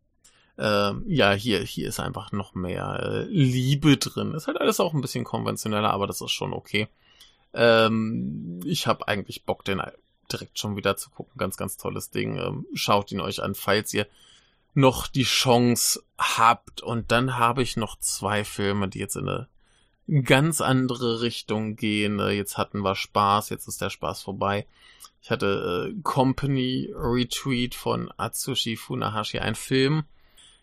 äh, 0.57 0.93
ja, 1.05 1.31
hier, 1.33 1.61
hier 1.61 1.89
ist 1.89 1.99
einfach 1.99 2.31
noch 2.31 2.55
mehr 2.55 2.99
äh, 3.01 3.21
Liebe 3.23 3.97
drin. 3.97 4.33
Ist 4.33 4.47
halt 4.47 4.59
alles 4.59 4.79
auch 4.79 4.93
ein 4.93 5.01
bisschen 5.01 5.23
konventioneller, 5.23 5.91
aber 5.91 6.07
das 6.07 6.21
ist 6.21 6.31
schon 6.31 6.53
okay. 6.53 6.87
Ähm, 7.53 8.59
ich 8.65 8.87
habe 8.87 9.07
eigentlich 9.07 9.45
Bock, 9.45 9.63
den 9.63 9.81
direkt 10.31 10.59
schon 10.59 10.75
wieder 10.75 10.97
zu 10.97 11.09
gucken. 11.09 11.37
Ganz, 11.37 11.57
ganz 11.57 11.77
tolles 11.77 12.09
Ding. 12.09 12.37
Ähm, 12.37 12.65
schaut 12.73 13.11
ihn 13.11 13.21
euch 13.21 13.41
an, 13.41 13.55
falls 13.55 13.93
ihr 13.93 14.07
noch 14.73 15.07
die 15.07 15.23
Chance 15.23 16.03
habt. 16.17 16.81
Und 16.81 17.11
dann 17.11 17.37
habe 17.37 17.63
ich 17.63 17.77
noch 17.77 17.97
zwei 17.99 18.43
Filme, 18.43 18.87
die 18.87 18.99
jetzt 18.99 19.15
in 19.15 19.27
eine 19.27 19.47
ganz 20.23 20.61
andere 20.61 21.21
Richtung 21.21 21.75
gehen. 21.75 22.19
Äh, 22.19 22.31
jetzt 22.31 22.57
hatten 22.57 22.81
wir 22.81 22.95
Spaß, 22.95 23.49
jetzt 23.49 23.67
ist 23.67 23.81
der 23.81 23.89
Spaß 23.89 24.21
vorbei. 24.21 24.65
Ich 25.21 25.31
hatte 25.31 25.91
äh, 25.91 26.01
Company 26.03 26.93
Retreat 26.95 27.75
von 27.75 28.11
Atsushi 28.17 28.77
Funahashi, 28.77 29.39
ein 29.39 29.55
Film, 29.55 30.03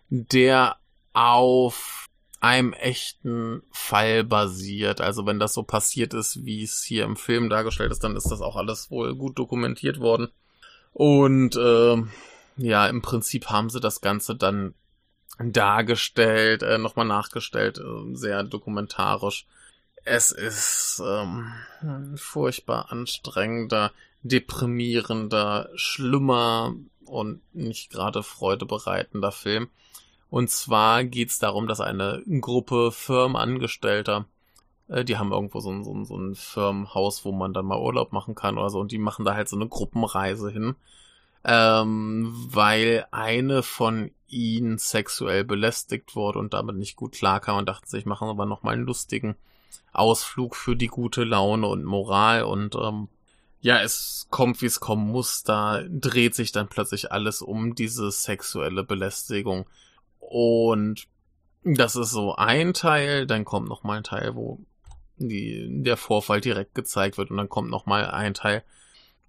der 0.09 0.77
auf 1.13 2.09
einem 2.41 2.75
echten 2.75 3.63
Fall 3.71 4.23
basiert. 4.23 5.01
Also 5.01 5.25
wenn 5.25 5.39
das 5.39 5.55
so 5.55 5.63
passiert 5.63 6.13
ist, 6.13 6.45
wie 6.45 6.63
es 6.63 6.83
hier 6.83 7.05
im 7.05 7.17
Film 7.17 7.49
dargestellt 7.49 7.91
ist, 7.91 8.05
dann 8.05 8.17
ist 8.17 8.31
das 8.31 8.43
auch 8.43 8.57
alles 8.57 8.91
wohl 8.91 9.15
gut 9.15 9.39
dokumentiert 9.39 9.99
worden. 9.99 10.29
Und 10.93 11.57
äh, 11.57 12.03
ja, 12.57 12.87
im 12.87 13.03
Prinzip 13.03 13.49
haben 13.49 13.71
sie 13.71 13.81
das 13.81 14.01
Ganze 14.01 14.37
dann 14.37 14.75
dargestellt, 15.39 16.63
äh, 16.63 16.79
nochmal 16.79 17.07
nachgestellt, 17.07 17.79
äh, 17.79 18.15
sehr 18.15 18.43
dokumentarisch. 18.45 19.47
Es 20.05 20.31
ist 20.31 21.03
ähm, 21.05 21.51
furchtbar 22.17 22.93
anstrengender, 22.93 23.93
deprimierender, 24.23 25.71
schlimmer 25.77 26.75
und 27.15 27.41
nicht 27.55 27.91
gerade 27.91 28.23
freudebereitender 28.23 29.33
Film. 29.33 29.69
Und 30.31 30.51
zwar 30.51 31.05
geht's 31.05 31.39
darum, 31.39 31.69
dass 31.69 31.81
eine 31.81 32.23
Gruppe 32.41 32.91
Firmenangestellter, 32.93 34.27
äh, 34.89 35.05
die 35.05 35.17
haben 35.17 35.33
irgendwo 35.33 35.61
so 35.61 35.71
ein, 35.71 35.85
so, 35.85 35.95
ein, 35.95 36.05
so 36.05 36.17
ein 36.17 36.35
Firmenhaus, 36.35 37.25
wo 37.25 37.33
man 37.33 37.53
dann 37.53 37.67
mal 37.67 37.81
Urlaub 37.81 38.13
machen 38.13 38.35
kann 38.35 38.59
oder 38.59 38.71
so, 38.71 38.81
und 38.81 38.93
die 38.93 38.99
machen 38.99 39.25
da 39.25 39.35
halt 39.35 39.49
so 39.49 39.57
eine 39.57 39.69
Gruppenreise 39.69 40.51
hin 40.51 40.77
ähm, 41.45 42.33
weil 42.51 43.07
eine 43.11 43.63
von 43.63 44.11
ihnen 44.29 44.79
sexuell 44.79 45.45
belästigt 45.45 46.17
wurde 46.17 46.39
und 46.39 46.55
damit 46.55 46.77
nicht 46.77 46.97
gut 46.97 47.13
klarkam 47.13 47.59
und 47.59 47.69
dachten 47.69 47.87
sich, 47.87 48.07
machen 48.07 48.29
aber 48.29 48.47
nochmal 48.47 48.75
einen 48.75 48.87
lustigen 48.87 49.37
Ausflug 49.93 50.57
für 50.57 50.75
die 50.75 50.89
gute 50.89 51.23
Laune 51.23 51.67
und 51.69 51.85
Moral 51.85 52.45
und 52.45 52.75
ähm, 52.75 53.09
ja, 53.65 53.81
es 53.81 54.27
kommt, 54.29 54.61
wie 54.61 54.67
es 54.67 54.79
kommen 54.79 55.11
muss, 55.11 55.43
da 55.43 55.83
dreht 55.89 56.35
sich 56.35 56.53
dann 56.53 56.69
plötzlich 56.69 57.13
alles 57.13 57.41
um 57.41 57.75
diese 57.75 58.11
sexuelle 58.11 58.85
Belästigung 58.85 59.65
und 60.19 61.09
das 61.63 61.97
ist 61.97 62.11
so 62.11 62.37
ein 62.37 62.75
Teil, 62.75 63.27
dann 63.27 63.47
kommt 63.47 63.71
noch 63.71 63.83
mal 63.83 63.97
ein 63.97 64.05
Teil, 64.05 64.35
wo 64.35 64.61
die, 65.17 65.67
der 65.83 65.97
Vorfall 65.97 66.43
direkt 66.43 66.75
gezeigt 66.75 67.17
wird 67.17 67.31
und 67.31 67.39
dann 67.39 67.49
kommt 67.49 67.71
noch 67.71 67.87
mal 67.87 68.05
ein 68.11 68.35
Teil, 68.35 68.63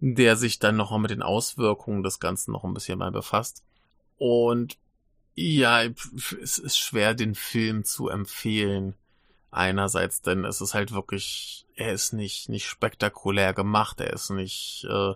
der 0.02 0.36
sich 0.36 0.60
dann 0.60 0.76
noch 0.76 0.98
mit 0.98 1.12
den 1.12 1.22
Auswirkungen 1.22 2.04
des 2.04 2.20
Ganzen 2.20 2.52
noch 2.52 2.66
ein 2.66 2.74
bisschen 2.74 3.00
mal 3.00 3.12
befasst. 3.14 3.64
Und 4.18 4.78
ja, 5.34 5.84
es 6.44 6.58
ist 6.58 6.78
schwer, 6.78 7.14
den 7.14 7.36
Film 7.36 7.86
zu 7.86 8.10
empfehlen. 8.10 8.96
Einerseits, 9.56 10.22
denn 10.22 10.44
es 10.44 10.60
ist 10.60 10.74
halt 10.74 10.92
wirklich, 10.92 11.66
er 11.76 11.94
ist 11.94 12.12
nicht, 12.12 12.50
nicht 12.50 12.68
spektakulär 12.68 13.54
gemacht, 13.54 14.02
er 14.02 14.12
ist 14.12 14.30
nicht 14.30 14.86
äh, 14.90 15.14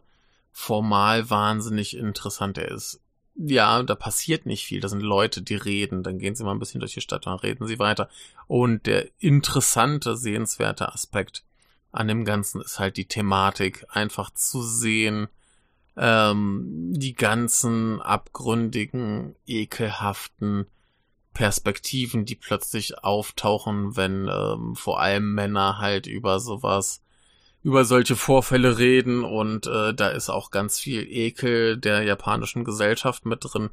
formal 0.54 1.30
wahnsinnig 1.30 1.98
interessant, 1.98 2.58
er 2.58 2.72
ist, 2.72 3.02
ja, 3.36 3.84
da 3.84 3.96
passiert 3.96 4.46
nicht 4.46 4.66
viel, 4.66 4.80
da 4.80 4.88
sind 4.88 5.02
Leute, 5.02 5.42
die 5.42 5.56
reden, 5.56 6.04
dann 6.04 6.20
gehen 6.20 6.36
sie 6.36 6.46
mal 6.46 6.52
ein 6.52 6.60
bisschen 6.60 6.80
durch 6.80 6.94
die 6.94 7.02
Stadt, 7.02 7.26
dann 7.26 7.38
reden 7.38 7.68
sie 7.68 7.80
weiter. 7.80 8.08
Und 8.48 8.86
der 8.86 9.10
interessante, 9.20 10.16
sehenswerte 10.16 10.92
Aspekt 10.94 11.44
an 11.92 12.08
dem 12.08 12.24
Ganzen 12.24 12.62
ist 12.62 12.80
halt 12.80 12.96
die 12.96 13.08
Thematik, 13.08 13.86
einfach 13.90 14.30
zu 14.32 14.62
sehen, 14.62 15.28
ähm, 15.98 16.94
die 16.94 17.14
ganzen 17.14 18.02
abgründigen, 18.02 19.36
ekelhaften 19.46 20.68
Perspektiven, 21.34 22.26
die 22.26 22.36
plötzlich 22.36 23.04
auftauchen, 23.04 23.96
wenn 23.96 24.28
ähm, 24.28 24.76
vor 24.76 25.00
allem 25.00 25.34
Männer 25.34 25.78
halt 25.78 26.08
über 26.08 26.40
sowas, 26.40 27.02
über 27.64 27.86
solche 27.86 28.16
Vorfälle 28.16 28.78
reden 28.78 29.24
und 29.24 29.68
äh, 29.68 29.94
da 29.94 30.10
ist 30.10 30.30
auch 30.30 30.52
ganz 30.52 30.80
viel 30.80 31.06
Ekel 31.08 31.78
der 31.78 32.04
japanischen 32.04 32.64
Gesellschaft 32.64 33.26
mit 33.26 33.40
drin, 33.42 33.70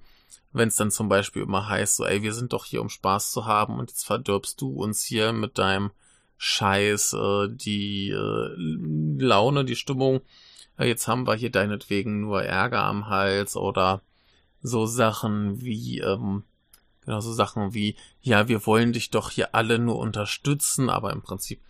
wenn 0.52 0.68
es 0.68 0.76
dann 0.76 0.90
zum 0.90 1.08
Beispiel 1.08 1.42
immer 1.42 1.68
heißt, 1.68 1.96
so, 1.96 2.04
ey, 2.04 2.22
wir 2.22 2.32
sind 2.32 2.52
doch 2.52 2.64
hier, 2.64 2.82
um 2.82 2.88
Spaß 2.88 3.32
zu 3.32 3.46
haben 3.46 3.78
und 3.78 3.90
jetzt 3.90 4.04
verdirbst 4.04 4.60
du 4.60 4.70
uns 4.70 5.04
hier 5.04 5.32
mit 5.32 5.58
deinem 5.58 5.90
Scheiß, 6.38 7.14
äh, 7.14 7.48
die 7.50 8.10
äh, 8.10 8.54
Laune, 8.56 9.64
die 9.64 9.76
Stimmung. 9.76 10.20
Ja, 10.78 10.84
jetzt 10.84 11.08
haben 11.08 11.26
wir 11.26 11.34
hier 11.34 11.50
deinetwegen 11.50 12.20
nur 12.20 12.42
Ärger 12.42 12.82
am 12.84 13.08
Hals 13.08 13.56
oder 13.56 14.02
so 14.62 14.86
Sachen 14.86 15.62
wie, 15.62 16.00
ähm, 16.00 16.44
genau 17.06 17.20
so 17.20 17.32
Sachen 17.32 17.72
wie, 17.72 17.96
ja, 18.20 18.48
wir 18.48 18.66
wollen 18.66 18.92
dich 18.92 19.10
doch 19.10 19.30
hier 19.30 19.54
alle 19.54 19.78
nur 19.78 19.98
unterstützen, 19.98 20.90
aber 20.90 21.12
im 21.12 21.22
Prinzip 21.22 21.62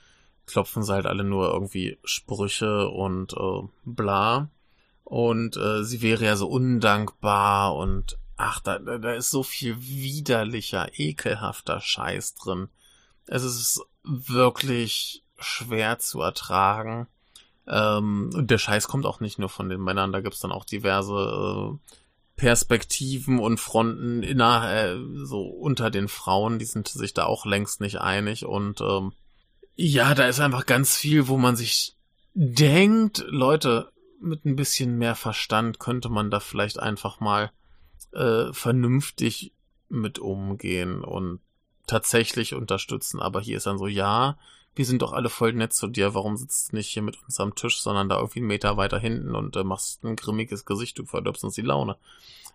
klopfen 0.46 0.82
sie 0.82 0.92
halt 0.92 1.06
alle 1.06 1.24
nur 1.24 1.52
irgendwie 1.52 1.98
Sprüche 2.04 2.88
und 2.88 3.34
äh, 3.34 3.68
bla. 3.84 4.48
Und 5.04 5.56
äh, 5.56 5.84
sie 5.84 6.02
wäre 6.02 6.24
ja 6.24 6.36
so 6.36 6.48
undankbar 6.48 7.76
und 7.76 8.18
ach, 8.36 8.60
da, 8.60 8.78
da 8.78 9.12
ist 9.12 9.30
so 9.30 9.42
viel 9.42 9.76
widerlicher, 9.80 10.98
ekelhafter 10.98 11.80
Scheiß 11.80 12.34
drin. 12.34 12.68
Es 13.26 13.44
ist 13.44 13.82
wirklich 14.02 15.22
schwer 15.38 15.98
zu 15.98 16.20
ertragen. 16.22 17.06
Ähm, 17.68 18.30
und 18.34 18.50
der 18.50 18.58
Scheiß 18.58 18.88
kommt 18.88 19.06
auch 19.06 19.20
nicht 19.20 19.38
nur 19.38 19.48
von 19.48 19.68
den 19.68 19.82
Männern, 19.82 20.12
da 20.12 20.20
gibt's 20.20 20.40
dann 20.40 20.52
auch 20.52 20.64
diverse 20.64 21.14
äh, 21.14 21.94
Perspektiven 22.36 23.38
und 23.38 23.58
Fronten 23.58 24.22
inner, 24.22 24.70
äh, 24.70 24.96
so 25.24 25.42
unter 25.42 25.90
den 25.90 26.08
Frauen, 26.08 26.58
die 26.58 26.66
sind 26.66 26.88
sich 26.88 27.14
da 27.14 27.24
auch 27.24 27.46
längst 27.46 27.80
nicht 27.80 28.00
einig 28.00 28.44
und 28.44 28.80
ähm, 28.80 29.12
ja, 29.74 30.14
da 30.14 30.26
ist 30.26 30.40
einfach 30.40 30.66
ganz 30.66 30.96
viel, 30.96 31.28
wo 31.28 31.36
man 31.36 31.56
sich 31.56 31.96
denkt, 32.34 33.24
Leute, 33.28 33.90
mit 34.20 34.44
ein 34.44 34.56
bisschen 34.56 34.96
mehr 34.98 35.14
Verstand 35.14 35.78
könnte 35.78 36.08
man 36.08 36.30
da 36.30 36.40
vielleicht 36.40 36.78
einfach 36.78 37.20
mal 37.20 37.50
äh, 38.12 38.52
vernünftig 38.52 39.52
mit 39.88 40.18
umgehen 40.18 41.02
und 41.02 41.40
tatsächlich 41.86 42.54
unterstützen. 42.54 43.20
Aber 43.20 43.40
hier 43.40 43.58
ist 43.58 43.66
dann 43.66 43.78
so, 43.78 43.86
ja, 43.86 44.38
wir 44.76 44.84
sind 44.84 45.02
doch 45.02 45.12
alle 45.12 45.30
voll 45.30 45.54
nett 45.54 45.72
zu 45.72 45.88
dir. 45.88 46.14
Warum 46.14 46.36
sitzt 46.36 46.70
du 46.70 46.76
nicht 46.76 46.88
hier 46.88 47.02
mit 47.02 47.20
uns 47.22 47.40
am 47.40 47.54
Tisch, 47.54 47.80
sondern 47.80 48.08
da 48.08 48.18
irgendwie 48.18 48.40
einen 48.40 48.48
Meter 48.48 48.76
weiter 48.76 48.98
hinten 48.98 49.34
und 49.34 49.56
äh, 49.56 49.64
machst 49.64 50.04
ein 50.04 50.16
grimmiges 50.16 50.66
Gesicht, 50.66 50.98
du 50.98 51.06
verdirbst 51.06 51.42
uns 51.44 51.54
die 51.54 51.62
Laune. 51.62 51.96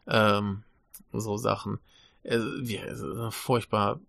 Ähm, 0.08 0.64
so 1.12 1.38
Sachen. 1.38 1.80
Äh, 2.24 2.38
wie, 2.38 2.80
furchtbar 3.32 4.00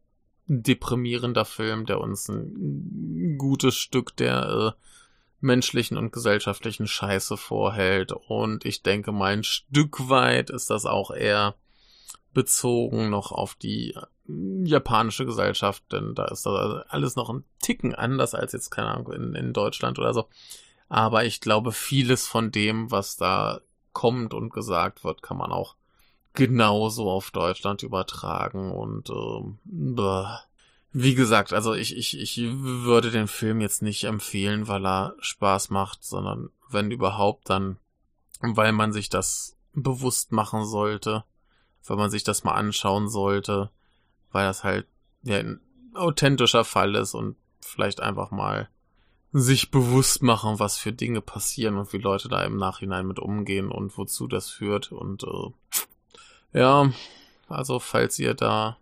deprimierender 0.47 1.47
Film, 1.47 1.87
der 1.87 2.01
uns 2.01 2.29
ein 2.29 3.37
gutes 3.39 3.77
Stück 3.77 4.15
der 4.17 4.75
äh, 4.77 4.87
menschlichen 5.41 5.97
und 5.97 6.13
gesellschaftlichen 6.13 6.87
Scheiße 6.87 7.39
vorhält. 7.39 8.13
Und 8.13 8.67
ich 8.67 8.83
denke 8.83 9.13
mal, 9.13 9.33
ein 9.33 9.45
Stück 9.45 10.11
weit 10.11 10.51
ist 10.51 10.69
das 10.69 10.85
auch 10.85 11.11
eher 11.11 11.55
bezogen 12.33 13.11
noch 13.11 13.33
auf 13.33 13.55
die 13.55 13.95
japanische 14.27 15.27
Gesellschaft, 15.27 15.83
denn 15.93 16.15
da 16.15 16.27
ist 16.27 16.47
alles 16.47 17.17
noch 17.17 17.29
ein 17.29 17.45
Ticken 17.61 17.95
anders 17.95 18.35
als 18.35 18.53
jetzt, 18.53 18.71
keine 18.71 18.89
Ahnung, 18.89 19.13
in, 19.13 19.35
in 19.35 19.53
Deutschland 19.53 19.99
oder 19.99 20.15
so. 20.15 20.29
Aber 20.89 21.25
ich 21.25 21.41
glaube, 21.41 21.73
vieles 21.73 22.27
von 22.27 22.51
dem, 22.51 22.91
was 22.91 23.17
da 23.17 23.61
kommt 23.93 24.35
und 24.35 24.53
gesagt 24.53 25.05
wird, 25.05 25.23
kann 25.23 25.37
man 25.37 25.53
auch 25.53 25.77
genauso 26.35 27.11
auf 27.11 27.31
Deutschland 27.31 27.83
übertragen 27.83 28.73
und 28.73 29.11
äh, 29.11 30.25
wie 30.93 31.15
gesagt, 31.15 31.53
also 31.53 31.75
ich, 31.75 31.97
ich, 31.97 32.19
ich 32.19 32.39
würde 32.53 33.11
den 33.11 33.29
Film 33.29 33.61
jetzt 33.61 33.83
nicht 33.83 34.05
empfehlen, 34.05 34.69
weil 34.69 34.87
er 34.87 35.15
Spaß 35.21 35.71
macht, 35.71 36.05
sondern 36.05 36.51
wenn 36.71 36.91
überhaupt, 36.91 37.51
dann 37.51 37.79
weil 38.41 38.73
man 38.73 38.93
sich 38.93 39.09
das 39.09 39.57
bewusst 39.73 40.33
machen 40.33 40.65
sollte, 40.67 41.25
wenn 41.87 41.97
man 41.97 42.11
sich 42.11 42.25
das 42.25 42.45
mal 42.45 42.55
anschauen 42.55 43.09
sollte 43.09 43.71
weil 44.33 44.47
das 44.47 44.65
halt 44.65 44.87
ja, 45.23 45.39
ein 45.39 45.61
authentischer 45.95 46.65
Fall 46.65 46.95
ist 46.95 47.15
und 47.15 47.37
vielleicht 47.61 48.01
einfach 48.01 48.31
mal 48.31 48.69
sich 49.33 49.71
bewusst 49.71 50.23
machen, 50.23 50.59
was 50.59 50.77
für 50.77 50.93
Dinge 50.93 51.21
passieren 51.21 51.77
und 51.77 51.93
wie 51.93 51.99
Leute 51.99 52.29
da 52.29 52.43
im 52.43 52.57
Nachhinein 52.57 53.07
mit 53.07 53.19
umgehen 53.19 53.71
und 53.71 53.97
wozu 53.97 54.27
das 54.27 54.51
führt. 54.51 54.93
Und 54.93 55.23
äh, 55.23 56.59
ja, 56.59 56.93
also 57.49 57.79
falls 57.79 58.19
ihr 58.19 58.35
da 58.35 58.77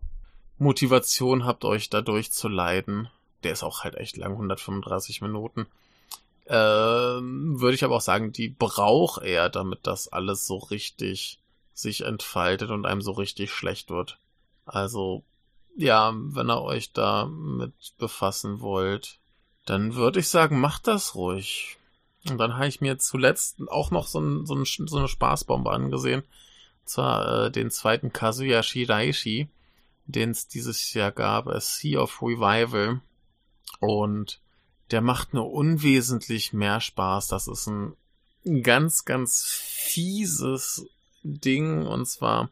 Motivation 0.58 1.44
habt, 1.44 1.64
euch 1.64 1.88
da 1.90 2.00
durchzuleiden, 2.00 3.08
der 3.44 3.52
ist 3.52 3.62
auch 3.62 3.84
halt 3.84 3.96
echt 3.96 4.16
lang, 4.16 4.32
135 4.32 5.22
Minuten, 5.22 5.66
äh, 6.46 6.54
würde 6.54 7.74
ich 7.74 7.84
aber 7.84 7.96
auch 7.96 8.00
sagen, 8.00 8.32
die 8.32 8.48
braucht 8.48 9.22
er, 9.22 9.50
damit 9.50 9.80
das 9.86 10.08
alles 10.08 10.46
so 10.46 10.56
richtig 10.56 11.40
sich 11.80 12.02
entfaltet 12.02 12.70
und 12.70 12.86
einem 12.86 13.02
so 13.02 13.12
richtig 13.12 13.52
schlecht 13.52 13.90
wird. 13.90 14.18
Also, 14.64 15.24
ja, 15.76 16.12
wenn 16.14 16.50
ihr 16.50 16.62
euch 16.62 16.92
da 16.92 17.26
mit 17.26 17.72
befassen 17.98 18.60
wollt, 18.60 19.18
dann 19.66 19.94
würde 19.94 20.20
ich 20.20 20.28
sagen, 20.28 20.60
macht 20.60 20.86
das 20.86 21.14
ruhig. 21.14 21.78
Und 22.28 22.38
dann 22.38 22.54
habe 22.54 22.68
ich 22.68 22.80
mir 22.80 22.98
zuletzt 22.98 23.56
auch 23.68 23.90
noch 23.90 24.06
so, 24.06 24.20
ein, 24.20 24.46
so, 24.46 24.54
ein, 24.54 24.64
so 24.64 24.98
eine 24.98 25.08
Spaßbombe 25.08 25.70
angesehen. 25.70 26.20
Und 26.20 26.88
zwar 26.88 27.46
äh, 27.46 27.50
den 27.50 27.70
zweiten 27.70 28.12
Kazuya 28.12 28.62
Shiraishi, 28.62 29.48
den 30.06 30.30
es 30.30 30.48
dieses 30.48 30.92
Jahr 30.92 31.12
gab, 31.12 31.46
A 31.46 31.60
Sea 31.60 32.00
of 32.00 32.20
Revival. 32.20 33.00
Und 33.78 34.40
der 34.90 35.00
macht 35.00 35.34
nur 35.34 35.50
unwesentlich 35.50 36.52
mehr 36.52 36.80
Spaß. 36.80 37.28
Das 37.28 37.48
ist 37.48 37.68
ein 37.68 37.96
ganz, 38.62 39.04
ganz 39.04 39.44
fieses 39.44 40.86
Ding. 41.22 41.86
Und 41.86 42.06
zwar 42.06 42.50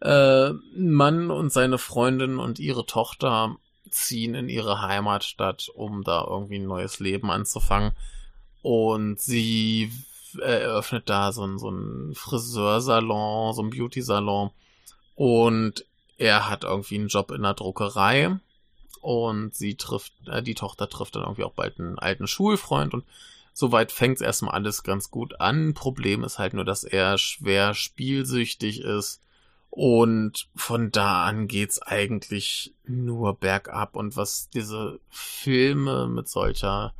äh, 0.00 0.50
Mann 0.76 1.30
und 1.30 1.52
seine 1.52 1.78
Freundin 1.78 2.38
und 2.38 2.58
ihre 2.58 2.86
Tochter 2.86 3.56
ziehen 3.90 4.34
in 4.34 4.48
ihre 4.48 4.82
Heimatstadt, 4.82 5.70
um 5.74 6.02
da 6.02 6.24
irgendwie 6.28 6.58
ein 6.58 6.66
neues 6.66 7.00
Leben 7.00 7.30
anzufangen. 7.30 7.92
Und 8.62 9.20
sie 9.20 9.92
eröffnet 10.40 11.08
da 11.08 11.32
so 11.32 11.44
ein, 11.44 11.58
so 11.58 11.70
ein 11.70 12.14
Friseursalon, 12.14 13.54
so 13.54 13.62
ein 13.62 13.70
Beauty-Salon. 13.70 14.50
Und 15.14 15.84
er 16.18 16.48
hat 16.50 16.64
irgendwie 16.64 16.96
einen 16.96 17.08
Job 17.08 17.30
in 17.30 17.42
der 17.42 17.54
Druckerei. 17.54 18.38
Und 19.00 19.54
sie 19.54 19.76
trifft, 19.76 20.12
äh, 20.26 20.42
die 20.42 20.54
Tochter 20.54 20.88
trifft 20.88 21.14
dann 21.14 21.22
irgendwie 21.22 21.44
auch 21.44 21.52
bald 21.52 21.78
einen 21.78 21.98
alten 21.98 22.26
Schulfreund 22.26 22.92
und 22.92 23.04
soweit 23.56 23.90
fängt 23.90 24.16
es 24.16 24.20
erstmal 24.20 24.54
alles 24.54 24.82
ganz 24.82 25.10
gut 25.10 25.40
an. 25.40 25.72
Problem 25.72 26.24
ist 26.24 26.38
halt 26.38 26.52
nur, 26.52 26.66
dass 26.66 26.84
er 26.84 27.16
schwer 27.16 27.72
spielsüchtig 27.72 28.82
ist 28.82 29.22
und 29.70 30.50
von 30.54 30.90
da 30.90 31.24
an 31.24 31.48
geht's 31.48 31.80
eigentlich 31.80 32.74
nur 32.84 33.34
bergab. 33.34 33.96
Und 33.96 34.14
was 34.14 34.50
diese 34.50 35.00
Filme 35.08 36.06
mit 36.06 36.28
solcher, 36.28 36.92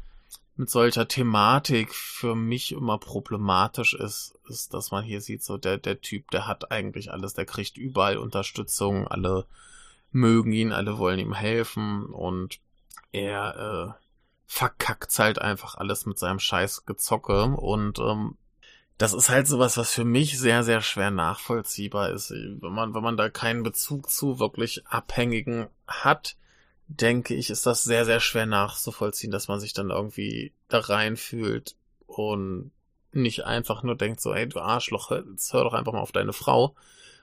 mit 0.56 0.70
solcher 0.70 1.06
Thematik 1.06 1.94
für 1.94 2.34
mich 2.34 2.72
immer 2.72 2.96
problematisch 2.96 3.92
ist, 3.92 4.38
ist, 4.48 4.72
dass 4.72 4.90
man 4.90 5.04
hier 5.04 5.20
sieht, 5.20 5.44
so 5.44 5.58
der, 5.58 5.76
der 5.76 6.00
Typ, 6.00 6.30
der 6.30 6.46
hat 6.46 6.72
eigentlich 6.72 7.12
alles, 7.12 7.34
der 7.34 7.44
kriegt 7.44 7.76
überall 7.76 8.16
Unterstützung, 8.16 9.06
alle 9.06 9.44
mögen 10.10 10.52
ihn, 10.52 10.72
alle 10.72 10.96
wollen 10.96 11.18
ihm 11.18 11.34
helfen 11.34 12.06
und 12.06 12.60
er 13.12 13.98
äh, 13.98 14.05
verkackt 14.46 15.18
halt 15.18 15.40
einfach 15.40 15.74
alles 15.74 16.06
mit 16.06 16.18
seinem 16.18 16.38
scheiß 16.38 16.86
Gezocke 16.86 17.44
und 17.44 17.98
ähm, 17.98 18.36
das 18.98 19.12
ist 19.12 19.28
halt 19.28 19.46
sowas, 19.46 19.76
was 19.76 19.92
für 19.92 20.04
mich 20.04 20.38
sehr, 20.38 20.64
sehr 20.64 20.80
schwer 20.80 21.10
nachvollziehbar 21.10 22.10
ist. 22.10 22.30
Wenn 22.30 22.72
man, 22.72 22.94
wenn 22.94 23.02
man 23.02 23.16
da 23.16 23.28
keinen 23.28 23.62
Bezug 23.62 24.08
zu 24.08 24.38
wirklich 24.38 24.86
Abhängigen 24.86 25.66
hat, 25.86 26.36
denke 26.88 27.34
ich, 27.34 27.50
ist 27.50 27.66
das 27.66 27.84
sehr, 27.84 28.04
sehr 28.04 28.20
schwer 28.20 28.46
nachzuvollziehen, 28.46 29.30
dass 29.30 29.48
man 29.48 29.60
sich 29.60 29.74
dann 29.74 29.90
irgendwie 29.90 30.52
da 30.68 30.78
reinfühlt 30.78 31.76
und 32.06 32.70
nicht 33.12 33.44
einfach 33.44 33.82
nur 33.82 33.96
denkt 33.96 34.20
so, 34.20 34.32
ey, 34.32 34.48
du 34.48 34.60
Arschloch, 34.60 35.10
jetzt 35.10 35.52
hör 35.52 35.64
doch 35.64 35.74
einfach 35.74 35.92
mal 35.92 36.00
auf 36.00 36.12
deine 36.12 36.32
Frau 36.32 36.74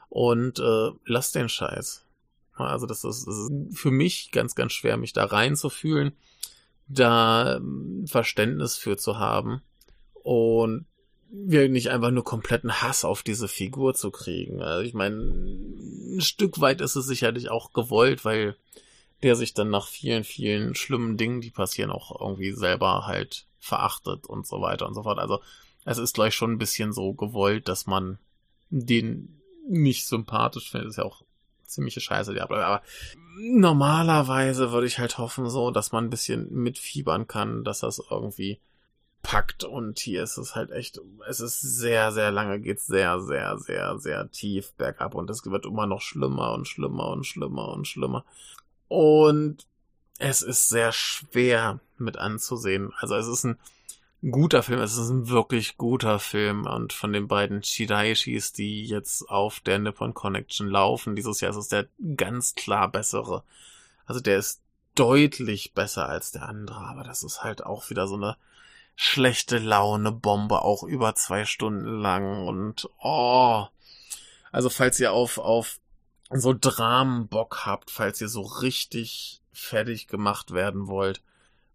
und 0.09 0.59
äh, 0.59 0.91
lass 1.05 1.31
den 1.31 1.49
Scheiß. 1.49 2.05
Also 2.55 2.85
das 2.85 3.03
ist, 3.03 3.25
das 3.25 3.35
ist 3.35 3.51
für 3.73 3.91
mich 3.91 4.31
ganz, 4.31 4.53
ganz 4.53 4.73
schwer, 4.73 4.97
mich 4.97 5.13
da 5.13 5.25
reinzufühlen, 5.25 6.13
da 6.87 7.57
ähm, 7.57 8.05
Verständnis 8.07 8.75
für 8.77 8.97
zu 8.97 9.17
haben 9.19 9.61
und 10.23 10.85
wir 11.31 11.67
nicht 11.67 11.89
einfach 11.89 12.11
nur 12.11 12.23
kompletten 12.23 12.81
Hass 12.81 13.03
auf 13.03 13.23
diese 13.23 13.47
Figur 13.47 13.95
zu 13.95 14.11
kriegen. 14.11 14.61
Also 14.61 14.83
ich 14.83 14.93
meine, 14.93 15.15
ein 15.15 16.21
Stück 16.21 16.61
weit 16.61 16.79
ist 16.79 16.95
es 16.95 17.07
sicherlich 17.07 17.49
auch 17.49 17.73
gewollt, 17.73 18.23
weil 18.23 18.55
der 19.23 19.35
sich 19.35 19.53
dann 19.53 19.69
nach 19.69 19.87
vielen, 19.87 20.23
vielen 20.23 20.75
schlimmen 20.75 21.17
Dingen, 21.17 21.41
die 21.41 21.49
passieren, 21.49 21.89
auch 21.89 22.19
irgendwie 22.21 22.51
selber 22.51 23.07
halt 23.07 23.47
verachtet 23.59 24.27
und 24.27 24.45
so 24.45 24.61
weiter 24.61 24.85
und 24.85 24.93
so 24.93 25.03
fort. 25.03 25.17
Also 25.17 25.39
es 25.85 25.97
ist 25.97 26.13
gleich 26.13 26.35
schon 26.35 26.51
ein 26.51 26.57
bisschen 26.57 26.93
so 26.93 27.13
gewollt, 27.13 27.67
dass 27.67 27.87
man 27.87 28.19
den 28.69 29.41
nicht 29.67 30.05
sympathisch 30.07 30.69
findet. 30.69 30.89
Ist 30.89 30.97
ja 30.97 31.05
auch 31.05 31.23
ziemliche 31.73 32.01
Scheiße, 32.01 32.39
abläuft. 32.41 32.65
Aber 32.65 32.81
normalerweise 33.37 34.71
würde 34.71 34.87
ich 34.87 34.99
halt 34.99 35.17
hoffen, 35.17 35.49
so, 35.49 35.71
dass 35.71 35.91
man 35.91 36.05
ein 36.05 36.09
bisschen 36.09 36.51
mitfiebern 36.53 37.27
kann, 37.27 37.63
dass 37.63 37.79
das 37.79 38.01
irgendwie 38.09 38.59
packt 39.23 39.63
und 39.63 39.99
hier 39.99 40.21
ist 40.21 40.37
es 40.37 40.53
halt 40.53 40.71
echt, 40.71 40.99
es 41.27 41.39
ist 41.39 41.61
sehr, 41.61 42.11
sehr 42.11 42.29
lange, 42.29 42.59
geht 42.59 42.81
sehr, 42.81 43.21
sehr, 43.21 43.57
sehr, 43.57 43.97
sehr 43.97 44.29
tief 44.29 44.73
bergab 44.73 45.15
und 45.15 45.29
es 45.29 45.45
wird 45.45 45.65
immer 45.65 45.87
noch 45.87 46.01
schlimmer 46.01 46.53
und 46.53 46.67
schlimmer 46.67 47.07
und 47.07 47.25
schlimmer 47.25 47.69
und 47.69 47.87
schlimmer. 47.87 48.25
Und 48.89 49.65
es 50.19 50.41
ist 50.41 50.69
sehr 50.69 50.91
schwer 50.91 51.79
mit 51.97 52.17
anzusehen. 52.17 52.93
Also 52.99 53.15
es 53.15 53.27
ist 53.27 53.45
ein 53.45 53.57
guter 54.31 54.63
Film, 54.63 54.79
es 54.79 54.97
ist 54.97 55.09
ein 55.09 55.27
wirklich 55.27 55.77
guter 55.77 56.19
Film 56.19 56.65
und 56.65 56.93
von 56.93 57.11
den 57.11 57.27
beiden 57.27 57.61
Shiraishis, 57.61 58.53
die 58.53 58.85
jetzt 58.85 59.29
auf 59.29 59.59
der 59.59 59.79
Nippon 59.79 60.13
Connection 60.13 60.67
laufen, 60.67 61.15
dieses 61.15 61.41
Jahr 61.41 61.51
ist 61.51 61.57
es 61.57 61.67
der 61.67 61.87
ganz 62.15 62.55
klar 62.55 62.89
bessere. 62.89 63.43
Also 64.05 64.21
der 64.21 64.37
ist 64.37 64.61
deutlich 64.95 65.73
besser 65.73 66.07
als 66.07 66.31
der 66.31 66.43
andere, 66.47 66.79
aber 66.79 67.03
das 67.03 67.23
ist 67.23 67.43
halt 67.43 67.65
auch 67.65 67.89
wieder 67.89 68.07
so 68.07 68.15
eine 68.15 68.37
schlechte 68.95 69.57
Laune 69.57 70.11
Bombe, 70.11 70.61
auch 70.61 70.83
über 70.83 71.15
zwei 71.15 71.45
Stunden 71.45 71.99
lang 71.99 72.47
und 72.47 72.89
oh. 73.01 73.65
Also 74.51 74.69
falls 74.69 74.99
ihr 74.99 75.11
auf, 75.11 75.37
auf 75.37 75.79
so 76.29 76.53
Dramen 76.53 77.27
Bock 77.27 77.65
habt, 77.65 77.91
falls 77.91 78.21
ihr 78.21 78.29
so 78.29 78.41
richtig 78.41 79.41
fertig 79.51 80.07
gemacht 80.07 80.51
werden 80.51 80.87
wollt 80.87 81.21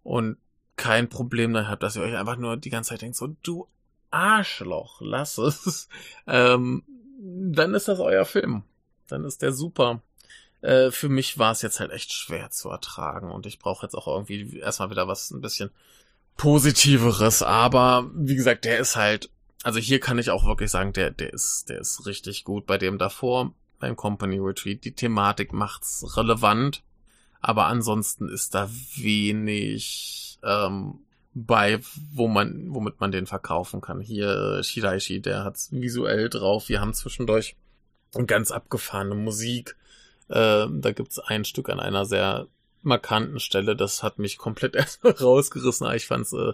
und 0.03 0.39
kein 0.79 1.11
Problem 1.11 1.53
dann 1.53 1.69
habt, 1.69 1.83
dass 1.83 1.97
ihr 1.97 2.03
euch 2.03 2.17
einfach 2.17 2.38
nur 2.38 2.57
die 2.57 2.71
ganze 2.71 2.91
Zeit 2.91 3.03
denkt, 3.03 3.17
so 3.17 3.37
du 3.43 3.69
Arschloch, 4.11 5.01
lass 5.01 5.37
es, 5.37 5.88
ähm, 6.27 6.83
dann 7.21 7.75
ist 7.75 7.88
das 7.88 8.01
euer 8.01 8.25
Film. 8.25 8.62
Dann 9.09 9.25
ist 9.25 9.43
der 9.43 9.53
super. 9.53 10.01
Äh, 10.61 10.91
für 10.91 11.09
mich 11.09 11.38
war 11.38 11.53
es 11.53 11.62
jetzt 11.62 11.81
halt 11.81 11.91
echt 11.91 12.12
schwer 12.12 12.51
zu 12.51 12.71
ertragen 12.71 13.31
und 13.31 13.47
ich 13.47 13.59
brauche 13.59 13.85
jetzt 13.85 13.95
auch 13.95 14.07
irgendwie 14.07 14.59
erstmal 14.59 14.91
wieder 14.91 15.09
was 15.09 15.31
ein 15.31 15.41
bisschen 15.41 15.71
Positiveres, 16.37 17.43
aber 17.43 18.09
wie 18.14 18.37
gesagt, 18.37 18.64
der 18.64 18.79
ist 18.79 18.95
halt, 18.95 19.29
also 19.64 19.81
hier 19.81 19.99
kann 19.99 20.19
ich 20.19 20.31
auch 20.31 20.47
wirklich 20.47 20.71
sagen, 20.71 20.93
der, 20.93 21.11
der 21.11 21.33
ist, 21.33 21.69
der 21.69 21.81
ist 21.81 22.07
richtig 22.07 22.45
gut. 22.45 22.64
Bei 22.64 22.79
dem 22.79 22.97
davor, 22.97 23.53
beim 23.81 23.97
Company 23.97 24.38
Retreat, 24.38 24.85
die 24.85 24.95
Thematik 24.95 25.53
macht's 25.53 26.17
relevant, 26.17 26.85
aber 27.41 27.67
ansonsten 27.67 28.29
ist 28.29 28.55
da 28.55 28.71
wenig 28.95 30.28
ähm, 30.42 31.01
bei, 31.35 31.81
wo 32.12 32.27
man, 32.27 32.74
womit 32.74 33.01
man 33.01 33.12
den 33.12 33.27
verkaufen 33.27 33.81
kann. 33.81 34.01
Hier 34.01 34.62
Shiraishi, 34.62 35.20
der 35.20 35.44
hat's 35.44 35.70
visuell 35.72 36.29
drauf. 36.29 36.68
Wir 36.68 36.81
haben 36.81 36.94
zwischendurch 36.94 37.57
ganz 38.27 38.51
abgefahrene 38.51 39.14
Musik. 39.14 39.77
Äh, 40.29 40.66
da 40.70 40.92
gibt's 40.92 41.18
ein 41.18 41.44
Stück 41.44 41.68
an 41.68 41.81
einer 41.81 42.05
sehr 42.05 42.48
markanten 42.83 43.40
Stelle. 43.40 43.77
Das 43.77 44.03
hat 44.03 44.18
mich 44.18 44.38
komplett 44.38 44.74
erstmal 44.77 45.12
rausgerissen. 45.12 45.90
Ich 45.94 46.07
fand's 46.07 46.33
äh, 46.33 46.53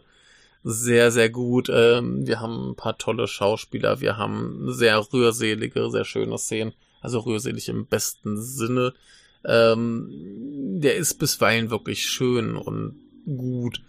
sehr, 0.62 1.10
sehr 1.10 1.30
gut. 1.30 1.68
Ähm, 1.70 2.26
wir 2.26 2.40
haben 2.40 2.70
ein 2.70 2.76
paar 2.76 2.98
tolle 2.98 3.28
Schauspieler. 3.28 4.00
Wir 4.00 4.16
haben 4.16 4.72
sehr 4.72 4.98
rührselige, 5.12 5.90
sehr 5.90 6.04
schöne 6.04 6.38
Szenen. 6.38 6.72
Also 7.00 7.20
rührselig 7.20 7.68
im 7.68 7.86
besten 7.86 8.40
Sinne. 8.40 8.94
Ähm, 9.44 10.80
der 10.80 10.96
ist 10.96 11.14
bisweilen 11.14 11.70
wirklich 11.70 12.06
schön 12.06 12.56
und 12.56 13.03
gut. 13.24 13.82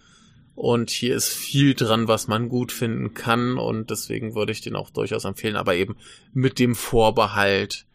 Und 0.56 0.89
hier 0.89 1.15
ist 1.15 1.28
viel 1.28 1.74
dran, 1.74 2.08
was 2.08 2.28
man 2.28 2.48
gut 2.48 2.71
finden 2.71 3.13
kann. 3.13 3.58
Und 3.58 3.89
deswegen 3.89 4.36
würde 4.36 4.54
ich 4.54 4.62
den 4.62 4.76
auch 4.76 4.89
durchaus 4.89 5.26
empfehlen. 5.26 5.58
Aber 5.58 5.76
eben 5.76 5.98
mit 6.34 6.60
dem 6.60 6.76
Vorbehalt, 6.76 7.86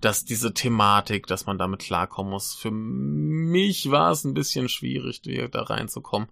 dass 0.00 0.24
diese 0.24 0.54
Thematik, 0.54 1.26
dass 1.26 1.46
man 1.46 1.58
damit 1.58 1.80
klarkommen 1.80 2.32
muss. 2.32 2.54
Für 2.54 2.70
mich 2.70 3.90
war 3.90 4.12
es 4.12 4.24
ein 4.24 4.34
bisschen 4.34 4.68
schwierig, 4.68 5.22
da 5.50 5.62
reinzukommen. 5.62 6.28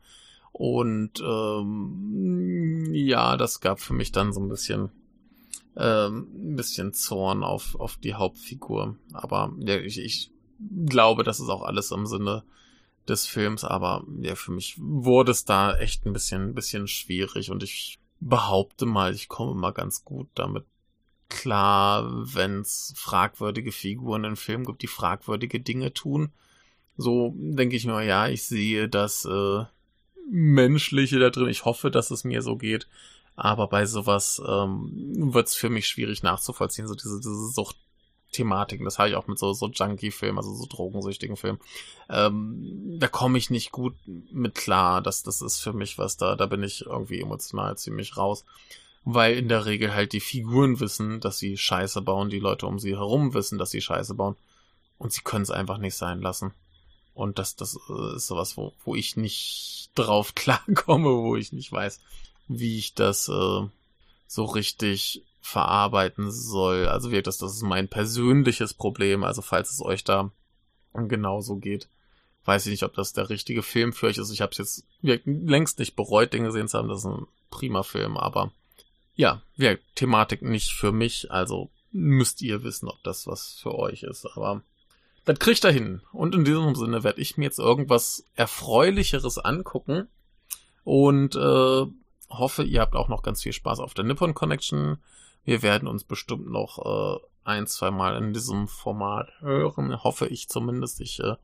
Und 0.53 1.21
ähm, 1.21 2.91
ja, 2.93 3.37
das 3.37 3.61
gab 3.61 3.81
für 3.81 3.93
mich 3.93 4.13
dann 4.13 4.33
so 4.33 4.41
ein 4.41 4.49
bisschen 4.49 4.91
ähm, 5.77 6.29
ein 6.35 6.57
bisschen 6.57 6.93
Zorn 6.93 7.43
auf, 7.43 7.75
auf 7.79 7.97
die 7.97 8.15
Hauptfigur. 8.15 8.97
Aber 9.13 9.53
ja, 9.59 9.77
ich, 9.77 9.99
ich 9.99 10.31
glaube, 10.87 11.25
das 11.25 11.41
ist 11.41 11.49
auch 11.49 11.63
alles 11.63 11.91
im 11.91 12.07
Sinne 12.07 12.45
des 13.09 13.27
Films, 13.27 13.65
aber 13.65 14.05
ja, 14.21 14.35
für 14.35 14.53
mich 14.53 14.77
wurde 14.79 15.33
es 15.33 15.45
da 15.45 15.77
echt 15.77 16.07
ein 16.07 16.13
bisschen, 16.13 16.51
ein 16.51 16.55
bisschen 16.55 16.89
schwierig 16.89 17.51
und 17.51 17.63
ich 17.63 17.99
behaupte 18.21 18.87
mal, 18.87 19.15
ich 19.15 19.29
komme 19.29 19.55
mal 19.55 19.73
ganz 19.73 20.05
gut 20.05 20.29
damit 20.35 20.65
klar, 21.29 22.09
wenn 22.35 22.61
es 22.61 22.95
fragwürdige 22.97 23.73
Figuren 23.73 24.25
im 24.25 24.37
Film 24.37 24.65
gibt, 24.65 24.83
die 24.83 24.87
fragwürdige 24.87 25.61
Dinge 25.61 25.93
tun. 25.93 26.33
So 26.97 27.35
denke 27.37 27.77
ich 27.77 27.87
mir, 27.87 28.03
ja, 28.05 28.29
ich 28.29 28.45
sehe 28.45 28.89
das 28.89 29.25
äh, 29.25 29.65
Menschliche 30.31 31.19
da 31.19 31.31
drin. 31.31 31.49
Ich 31.49 31.65
hoffe, 31.65 31.91
dass 31.91 32.11
es 32.11 32.25
mir 32.25 32.41
so 32.43 32.57
geht. 32.57 32.87
Aber 33.37 33.67
bei 33.67 33.85
sowas 33.85 34.41
ähm, 34.47 35.33
wird 35.33 35.49
es 35.49 35.55
für 35.55 35.71
mich 35.71 35.89
schwierig 35.89 36.23
nachzuvollziehen, 36.23 36.87
so 36.87 36.95
diese, 36.95 37.19
diese 37.19 37.49
Sucht 37.49 37.77
Thematiken. 38.35 38.85
Das 38.85 38.99
habe 38.99 39.09
ich 39.09 39.15
auch 39.17 39.27
mit 39.27 39.39
so, 39.39 39.53
so 39.53 39.69
Junkie-Filmen, 39.69 40.39
also 40.39 40.55
so 40.55 40.67
drogensüchtigen 40.69 41.37
Filmen. 41.37 41.61
Ähm, 42.09 42.97
da 42.99 43.09
komme 43.09 43.39
ich 43.39 43.51
nicht 43.51 43.73
gut 43.73 43.95
mit 44.07 44.55
klar. 44.55 45.01
Das, 45.01 45.23
das 45.23 45.41
ist 45.41 45.61
für 45.61 45.73
mich 45.73 45.99
was 45.99 46.17
da, 46.17 46.37
da 46.37 46.47
bin 46.47 46.63
ich 46.63 46.87
irgendwie 46.87 47.21
emotional 47.21 47.77
ziemlich 47.79 48.17
raus. 48.17 48.45
Weil 49.05 49.37
in 49.37 49.49
der 49.49 49.67
Regel 49.67 49.95
halt 49.95 50.13
die 50.13 50.21
Figuren 50.21 50.81
wissen, 50.81 51.21
dass 51.21 51.39
sie 51.39 51.57
Scheiße 51.57 52.01
bauen, 52.03 52.31
die 52.31 52.39
Leute 52.39 52.67
um 52.67 52.79
sie 52.79 52.97
herum 52.97 53.35
wissen, 53.35 53.59
dass 53.59 53.71
sie 53.71 53.81
Scheiße 53.81 54.15
bauen. 54.15 54.37
Und 54.99 55.13
sie 55.13 55.23
können 55.23 55.43
es 55.43 55.51
einfach 55.51 55.79
nicht 55.79 55.97
sein 55.97 56.21
lassen. 56.21 56.53
Und 57.15 57.39
das, 57.39 57.57
das 57.57 57.79
äh, 57.89 58.17
ist 58.17 58.27
sowas, 58.27 58.57
wo, 58.57 58.73
wo 58.85 58.95
ich 58.95 59.17
nicht 59.17 59.91
drauf 59.95 60.35
klarkomme, 60.35 61.11
wo 61.11 61.37
ich 61.37 61.53
nicht 61.53 61.71
weiß, 61.71 62.01
wie 62.49 62.79
ich 62.79 62.95
das 62.95 63.29
äh, 63.29 63.63
so 64.27 64.45
richtig 64.45 65.23
verarbeiten 65.45 66.31
soll. 66.31 66.89
Also 66.89 67.11
wirklich, 67.11 67.25
das, 67.25 67.37
das 67.37 67.53
ist 67.53 67.63
mein 67.63 67.87
persönliches 67.87 68.73
Problem. 68.73 69.25
Also 69.25 69.43
falls 69.43 69.71
es 69.71 69.83
euch 69.83 70.03
da 70.03 70.31
genauso 70.95 71.57
geht, 71.57 71.91
weiß 72.47 72.65
ich 72.65 72.71
nicht, 72.71 72.83
ob 72.83 72.95
das 72.95 73.13
der 73.13 73.29
richtige 73.29 73.63
Film 73.63 73.93
für 73.93 74.07
euch 74.07 74.17
ist. 74.17 74.31
Ich 74.31 74.41
habe 74.41 74.53
es 74.53 74.59
jetzt 74.59 74.87
längst 75.03 75.79
nicht 75.79 75.97
bereut, 75.97 76.33
den 76.33 76.45
gesehen 76.45 76.67
zu 76.67 76.79
haben. 76.79 76.89
Das 76.89 77.01
ist 77.01 77.05
ein 77.05 77.27
prima 77.51 77.83
Film, 77.83 78.17
aber 78.17 78.53
ja, 79.17 79.43
ja, 79.57 79.75
Thematik 79.95 80.41
nicht 80.41 80.73
für 80.73 80.93
mich. 80.93 81.31
Also 81.31 81.71
müsst 81.93 82.41
ihr 82.41 82.65
wissen, 82.65 82.89
ob 82.89 83.03
das 83.03 83.27
was 83.27 83.59
für 83.61 83.75
euch 83.75 84.03
ist. 84.03 84.25
Aber 84.25 84.63
das 85.27 85.39
kriegt 85.39 85.63
er 85.63 85.73
hin. 85.73 86.01
Und 86.11 86.35
in 86.35 86.47
diesem 86.47 86.75
Sinne 86.75 87.05
werde 87.05 87.21
ich 87.21 87.37
mir 87.37 87.45
jetzt 87.45 87.59
irgendwas 87.59 88.27
Erfreulicheres 88.35 89.37
angucken 89.37 90.09
und 90.85 91.37
äh, 91.37 91.87
hoffe, 92.31 92.63
ihr 92.65 92.81
habt 92.81 92.97
auch 92.97 93.09
noch 93.09 93.23
ganz 93.23 93.43
viel 93.43 93.53
Spaß 93.53 93.81
auf 93.81 93.93
der 93.93 94.05
Nippon 94.05 94.33
Connection. 94.33 94.97
Wir 95.45 95.63
werden 95.63 95.89
uns 95.89 96.05
bestimmt 96.05 96.49
noch 96.49 96.79
äh, 96.85 97.21
ein, 97.45 97.67
zwei 97.67 97.91
Mal 97.91 98.17
in 98.17 98.33
diesem 98.33 98.67
Format 98.67 99.29
hören. 99.41 100.03
Hoffe 100.03 100.27
ich 100.27 100.49
zumindest. 100.49 101.01
Ich 101.01 101.21
äh, 101.21 101.37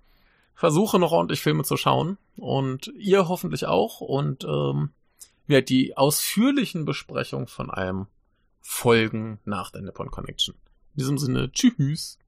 versuche 0.55 0.99
noch 0.99 1.13
ordentlich 1.13 1.41
Filme 1.41 1.65
zu 1.65 1.77
schauen. 1.77 2.17
Und 2.37 2.89
ihr 2.97 3.29
hoffentlich 3.29 3.67
auch. 3.67 4.01
Und 4.01 4.45
ähm, 4.45 4.91
ja, 5.47 5.61
die 5.61 5.97
ausführlichen 5.97 6.85
Besprechungen 6.85 7.47
von 7.47 7.71
allem 7.71 8.07
folgen 8.61 9.39
nach 9.45 9.71
der 9.71 9.83
Nippon 9.83 10.11
Connection. 10.11 10.55
In 10.95 10.99
diesem 10.99 11.19
Sinne, 11.19 11.51
tschüss. 11.53 12.19